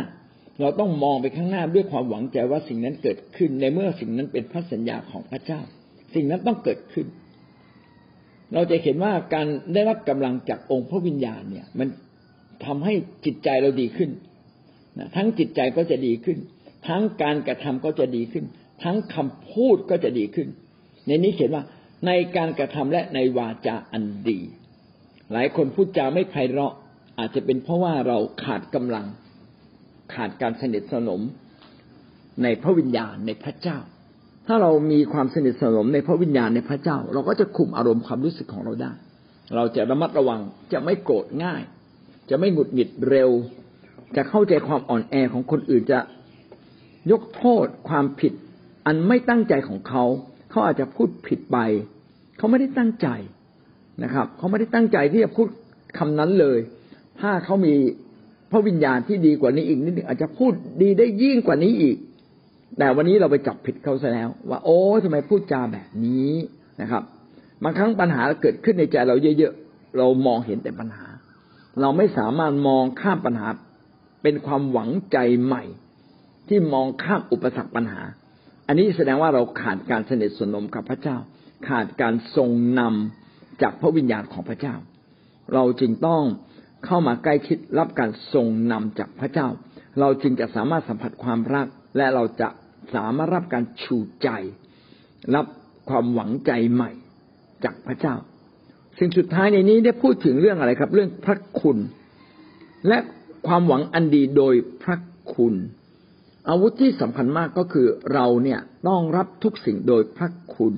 [0.61, 5.61] เราต้องมองไปข้างหน้าด้วยความหวังใจว่าสิ่งนั้นเกิดขึ้น ในเมื่อสิ่งนั้นเป็นพระสัญญาของพระเจ้า
[6.15, 7.07] สิ่งนั้นต้องเกิดขึ้น
[8.53, 11.87] เราจะเห็นว่าการได้รับกำลังจากองค์พระวิญญาณเนี่ย มัน
[12.65, 12.93] ทำให้
[13.25, 14.09] จิตใจเราดีขึ้น
[15.15, 16.37] ทั้งจิตใจก็จะดีขึ้น
[16.87, 18.45] ทั้งการกระทำก็จะดีขึ้น
[18.83, 20.47] ทั้งคำพูดก็จะดีขึ้น
[21.07, 21.63] ในนี้เขียนว่า
[22.07, 24.39] ในการกระทำและในวาจาอันดี
[25.31, 26.73] หลายคนพูดจาไม่ไพเราะ
[27.19, 29.05] อาจจะเป็นเพราะว่าเราขาดกำลัง
[30.13, 31.21] ขาดการสนิทสนม
[32.43, 33.77] ในพระวิญญาณในพระเจ้า
[34.47, 38.91] ถ้าเรามีความสนิทสนมในพระวิญญาณในพระเจ้า เราก็จะคุมอารมณ์ความรู้สึกของเราได้
[39.55, 40.41] เราจะระมัดระวัง
[40.73, 41.61] จะไม่โกรธง่าย
[42.29, 43.29] จะไม่หงุดหงิดเร็ว
[44.15, 45.99] จะเข้าใจความอ่อนแอของคนอื่นจะ
[47.11, 48.33] ยกโทษความผิด
[48.85, 50.03] อันไม่ตั้งใจของเขา
[50.49, 51.57] เขาอาจจะพูดผิดไป
[52.37, 53.07] เขาไม่ได้ตั้งใจ
[54.03, 55.47] นะครับ เขาไม่ได้ตั้งใจที่จะพูด
[55.97, 56.59] คำนั้นเลย
[57.21, 57.75] ถ้าเขามี
[58.51, 61.97] พระวิญญาณที่ดีกว่านี้อีกนิดหนึ่งอาจจะพูดดีได้ยิ่งกว่านี้อีก
[62.77, 66.31] แต่วันนี้เราไปจับผิดเขาซะแล้ว ว่า โอ้ทำไมพูดจาแบบนี้
[66.81, 67.03] นะครับ
[67.63, 71.07] บางครั้งปัญหาเกิดขึ้นในใจเราเยอะๆเรามองเห็นแต่ปัญหา
[71.81, 73.47] เราไม่สามารถมองข้ามปัญหา
[74.23, 75.63] เป็นความหวังใจใหม่
[76.47, 78.01] ที่มองข้ามอุปสรรคปัญหา
[78.67, 81.17] อันนี้แสดงว่าเราขาดการสนิทสนมกับพระเจ้า
[81.67, 84.75] ขาดการทรงนำจากพระวิญญาณของพระเจ้า
[85.53, 86.23] เราจึงต้อง
[86.85, 89.47] เข้ามาใกล้ชิดรับการทรงนำจากพระเจ้า
[89.99, 91.67] เราจึงจะสามารถสัมผัสความรัก
[91.97, 92.49] และเราจะ
[92.95, 94.29] สามารถรับการชูใจ
[95.35, 95.45] รับ
[95.89, 96.91] ความหวังใจใหม่
[97.63, 98.15] จากพระเจ้า
[98.99, 101.77] สิ่งสุดท้ายในนี้ได้พูดถึงเรื่องอะไรครับ เรื่องพระคุณ
[102.87, 102.97] และ
[103.47, 104.97] ความหวังอันดีโดยพระ
[105.35, 105.53] คุณ
[106.49, 110.73] อาวุธที่สำคัญมากก็คือเราเนี่ยต้องรับทุกสิ่งโดยพระคุณ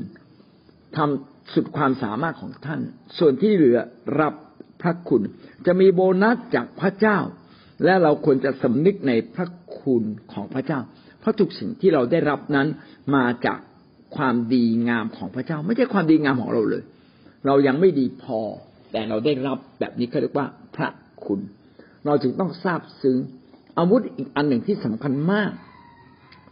[0.97, 2.81] ทำสุดความสามารถของท่าน
[3.17, 3.77] ส่วนที่เหลือ
[4.19, 4.33] รับ
[4.81, 5.21] พระคุณ
[5.65, 7.17] จะมีโบนัสจากพระเจ้า
[7.85, 9.47] และเราควรจะสำนึกในพระ
[9.79, 10.03] คุณ
[10.33, 10.79] ของพระเจ้า
[11.19, 12.67] เพราะทุกสิ่งที่เราได้รับนั้น
[13.15, 13.59] มาจาก
[14.15, 16.83] ความดีงามของพระเจ้า ไม่ใช่ความดีงามของเราเลย
[17.45, 18.39] เรายังไม่ดีพอ
[18.91, 20.89] แต่เราได้รับแบบนี้เขาเรียกว่าพระ
[21.25, 21.39] คุณ
[22.05, 23.17] เราจึงต้องทราบซึ้ง
[23.77, 25.51] อาวุธอีกอันหนึ่งที่สำคัญมาก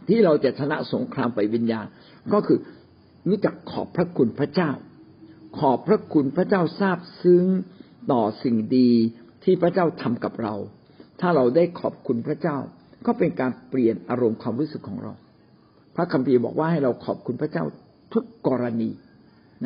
[0.08, 1.86] ที่เราจะชนะสงครามไฟวิญญาณ
[2.32, 2.58] ก็คือ
[3.28, 4.70] รู้จักขอบพระคุณพระเจ้า
[5.58, 7.44] ขอบพระคุณพระเจ้าทราบซึ้ง
[8.12, 8.90] ต่อสิ่งดี
[9.44, 10.54] ที่พระเจ้าทำกับเรา
[11.20, 12.56] ถ้าเราได้ขอบคุณพระเจ้า
[13.06, 15.12] ก็เป็นการเปลี่ยนอารมณ์ความรู้สึกของเรา
[15.96, 17.64] พระคัมภีร์บอกว่าให้เราขอบคุณพระเจ้า
[18.12, 18.90] ทุกกรณี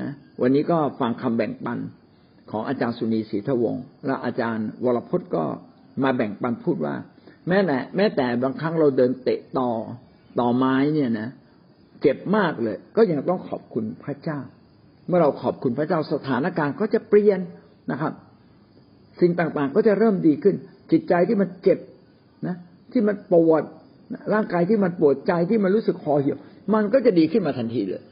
[0.01, 0.11] นะ
[0.41, 1.78] วันนี้ก็ฟังคำแบ่งปัน
[2.51, 5.45] ของอาจารย์สุนีศรีทวงศ์และอาจารย์วรพจน์ก็
[6.03, 6.95] มาแบ่งปันพูดว่า
[7.49, 9.70] แม้แต่แม้แต่บางครั้งเราเดินเตะต่อ
[10.41, 11.28] ต่อไม้เนี่ยนะ
[12.01, 14.41] เจ็บมากเลย ก็ยังต้องขอบคุณพระเจ้า
[15.07, 17.39] เมื่อเราขอบคุณพระเจ้าสถานการณ์ก็จะเปลี่ยน
[17.91, 18.12] นะครับ
[19.20, 20.55] สิ่งต่างๆก็จะเริ่มดีขึ้น
[20.93, 21.78] จิตใจที่มันเจ็บ
[22.47, 22.57] นะ
[22.93, 23.62] ที่มันปวด
[24.35, 26.39] ร่างกายที่มันปวดใจที่มันรู้สึกคอเหี่ยว
[26.74, 28.03] มันก็จะดีขึ้นมาทันทีเลย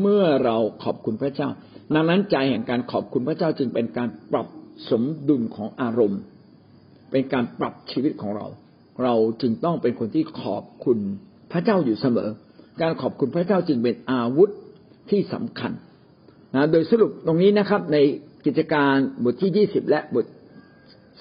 [0.00, 1.48] เมื่อเราขอบคุณพระเจ้า
[1.94, 4.46] ดังนั้นใจแห่งการขอบคุณพระเจ้าจึงเป็นการปรับ
[4.90, 6.20] สมดุลของอารมณ์
[7.10, 8.46] เป็นการปรับชีวิตของเรา
[9.02, 10.98] เราจึงต้องเป็นคนที่ขอบคุณ
[11.52, 12.28] พระเจ้าอยู่เสมอ
[12.82, 14.50] การขอบคุณพระเจ้าจึงเป็นอาวุธ
[15.10, 15.72] ที่สำคัญ
[16.54, 17.96] นะโดยสรุปตรงนี้นะครับใน
[18.46, 20.26] กิจการบทที่ยี่สิบและบท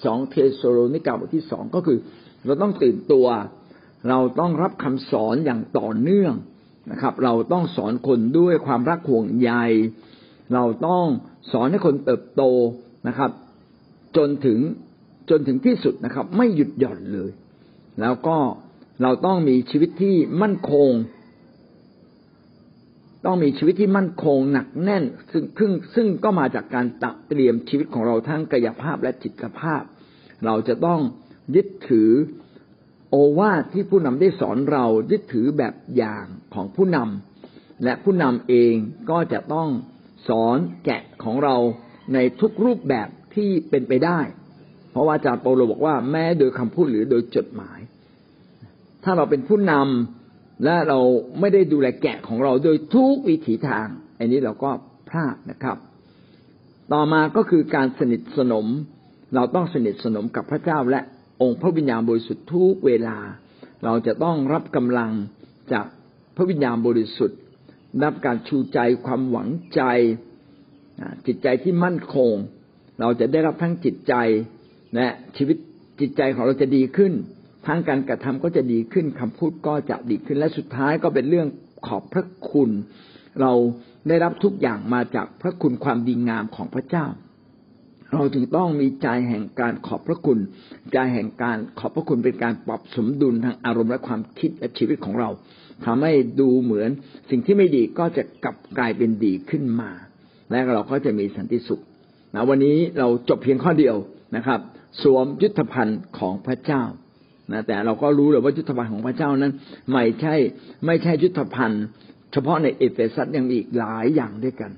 [0.06, 1.98] สองเทสโลนิกาบทที่สองก็คือ
[2.46, 3.28] เราต้องตื่นตัว
[4.10, 6.34] เราต้องรับคำสอนอย่างต่อเนื่อง
[6.92, 9.52] นะครับ เราต้องสอนคนด้วยความรักห่วงใย
[10.54, 11.06] เราต้อง
[11.52, 12.44] สอนให้คนเติบโต
[13.08, 13.32] นะครับ
[14.18, 14.60] จนถึง
[15.30, 17.32] จนถึงที่สุดนะครับ ไม่หยุดหย่อนเลย
[18.02, 18.38] แล้วก็
[19.02, 20.90] เราต้องมีชีวิตที่มั่นคง
[23.26, 29.84] ต้องมีชีวิตที่มั่นคงหนักแน่น ซึ่งซึ่งซึ่งก็มาจากการตักเตรียมชีวิตของเราทั้งกายภาพและจิตภาพ
[30.46, 31.00] เราจะต้อง
[31.56, 32.12] ยึดถือ
[33.10, 38.74] โอวาทที่ผู้นำได้สอนเรายึดถือแบบอย่างของผู้นำและผู้นำเอง
[39.10, 39.70] ก็จะต้อง
[40.28, 41.56] สอนแกะของเรา
[42.14, 44.20] ในทุกรูปแบบที่เป็นไปได้
[44.92, 47.80] เพราะว่าอาจารย์เปโลบอกว่าแม้โดยคำพูดหรือโดยจดหมาย
[49.04, 50.25] ถ้าเราเป็นผู้นำ
[50.64, 51.00] และเรา
[51.40, 53.88] ไม่ได้ดูแลแกะของเราโดยทุกวิถีทาง
[54.18, 54.72] อันนี้เราก็
[55.10, 55.78] พลาดนะครับ
[56.94, 58.68] ต่อมาก็คือการสนิทสนม
[59.36, 61.00] เราต้องสนิทสนมกับพระเจ้าและ
[61.42, 63.18] องค์พระวิญญาณบริสุทธิ์ทุกเวลา
[63.84, 65.12] เราจะต้องรับกำลัง
[65.74, 65.86] จาก
[66.36, 67.40] พระวิญญาณบริสุทธิ์
[68.04, 69.82] รับการชูใจความหวังใจ
[71.28, 72.34] จิตใจที่มั่นคง
[73.00, 74.14] เราจะได้รับทั้งจิตใจ
[74.96, 75.58] และชีวิต
[76.00, 77.14] จิตใจของเราจะดีขึ้น
[77.68, 81.48] ทั้งการกระทำก็จะดีขึ้นคำพูดก็จะดีขึ้นและสุดท้ายก็เป็นเรื่อง
[81.88, 82.70] ขอบพระคุณ
[83.42, 83.54] เรา
[84.08, 87.06] ได้รับทุกอย่างมาจากพระคุณความดีงามของพระเจ้า
[88.14, 90.40] เราจึงต้องมีใจแห่งการขอบพระคุณ
[90.94, 95.30] ใจแห่งการขอบพระคุณเป็นการปรับสมดุลทางอารมณ์และความคิดและชีวิตของเรา
[95.86, 96.90] ทำให้ดูเหมือน
[97.30, 99.92] สิ่งที่ไม่ดีก็จะกลับกลายเป็นดีขึ้นมา
[100.52, 101.82] และเราก็จะมีสันติสุข
[102.34, 103.96] นะวันนี้เราจบเพียงข้อเดียว
[104.36, 104.60] นะครับ
[105.02, 106.84] สวมยุทธภัณฑ์ของพระเจ้า
[107.52, 109.54] นะแต่เราก็รู้เลยว่ายุทธภัณฑ์ของพระเจ้านั้น
[109.92, 110.36] ไม่ใช่
[110.86, 111.84] ไม่ใช่ยุทธภัณฑ์
[112.34, 114.72] เฉพาะในเอเฟซัสยังมีอีกหลายอย่างด้วยกัน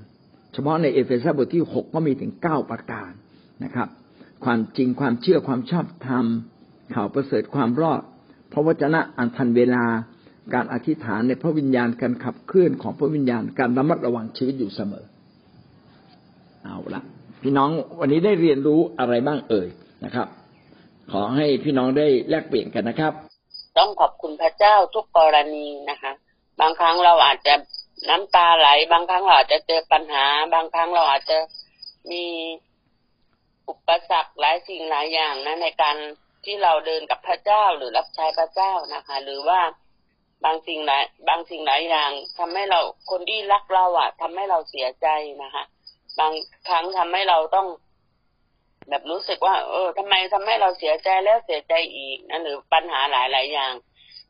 [0.54, 3.12] เฉพาะในเอเฟซัสบทที่หกก็มีถึงเก้าประการ
[3.64, 3.88] นะครับ
[4.46, 6.26] ความจริงความเชื่อความชอบธรรม
[6.94, 8.02] ข่าวประเสริฐความรอด
[8.52, 9.86] พระวจนะอันทันเวลา
[10.54, 15.06] การอธิษฐานในพระวิญญาณการขับเคลื่อนของพระวิญญาณการระมัดระวังชีวิตอยู่เสมอ
[16.64, 17.02] เอาละ
[17.42, 19.68] พี่น้องวันนี้ได้เรียนรู้อะไรบ้างเอ่ย
[20.06, 20.28] นะครับ
[21.12, 23.14] ขอให้พี่น้องได้แลกเปลี่ยนกันนะครับ
[23.78, 26.12] ต้องขอบคุณพระเจ้าทุกกรณีนะคะ
[26.62, 27.54] บางครั้งเราอาจจะ
[28.10, 31.38] น้ำตาไหล บางครั้งเราอาจจะเจอปัญหา บางครั้งเราอาจจะ
[32.12, 32.24] มี
[33.70, 35.96] อุปสรรคหลายสิ่งหลายอย่างนะในการ
[36.46, 39.60] ที่เราเดินกับพระเจ้าหรือรับใช้พระเจ้านะคะ หรือว่า
[40.46, 42.80] บางสิ่งหลายบางสิ่งหลายอย่างทำให้เรา
[43.12, 45.08] คนที่รักเราอะทำให้เราเสียใจ
[45.44, 45.64] นะคะ
[46.20, 46.34] บาง
[46.68, 47.68] ครั้งทำให้เราต้อง
[48.90, 53.74] แบบรู้สึกว่า เออทำไมทำให้เราเสียใจแล้วเสียใจอีกนะหรือปัญหาหลายหลายอย่าง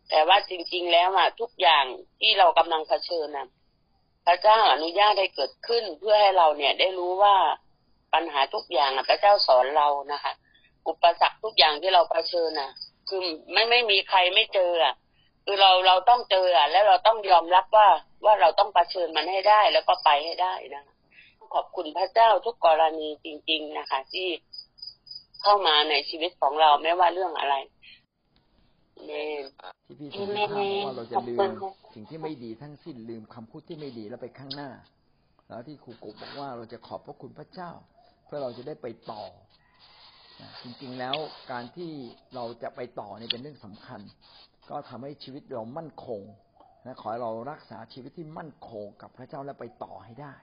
[0.09, 1.85] แต่ว่าจริง ๆ แล้วอะทุกอย่าง
[2.19, 3.47] ที่เรากำลังเผชิญนะ
[4.25, 7.35] พระเจ้าอนุญาตให้เกิดขึ้นเพื่อให้เราเนี่ยได้รู้ว่า
[8.13, 10.33] ปัญหาทุกอย่างพระเจ้าสอนเรานะคะ
[10.87, 12.71] อุปสรรคทุกอย่างที่เราเผชิญน่ะ
[13.09, 13.21] คือ
[13.53, 14.93] ไม่ไม่มีใครไม่เจออะ
[15.45, 17.87] คือเราเราต้องเจออะ แล้วเราต้องยอมรับว่า
[18.25, 20.83] ว่าเราต้องเผชิญมันให้ได้แล้วก็ไปให้ได้นะ
[21.53, 24.27] ขอบคุณพระเจ้าทุกกรณีจริง ๆนะคะ ที่
[25.41, 27.55] เข้ามาในชีวิตของเราไม่ว่าเรื่องอะไร
[29.05, 29.11] เน
[29.85, 30.49] ที่พี่สมภาพ
[30.87, 31.39] ว่าเราจะลืม
[31.95, 34.69] สิ่งที่ไม่ดีทั้งสิ้นลืมคำพูดที่ไม่ดีแล้วไปข้างหน้า
[35.47, 37.71] แล้วที่ครูกบบอกว่าเราจะขอบพระคุณพระเจ้า
[38.25, 39.23] เพื่อเราจะได้ไปต่อ
[40.63, 41.15] จริงๆแล้ว
[41.51, 41.91] การที่
[42.35, 43.99] เราจะไปต่อนี่เป็นเรื่องสำคัญ
[44.69, 46.21] ก็ทำให้ชีวิตเรามั่นคง
[46.85, 50.33] นะขอให้เรารักษาชีวิตที่มั่นคงกับพระเจ้าและไปต่อให้ได้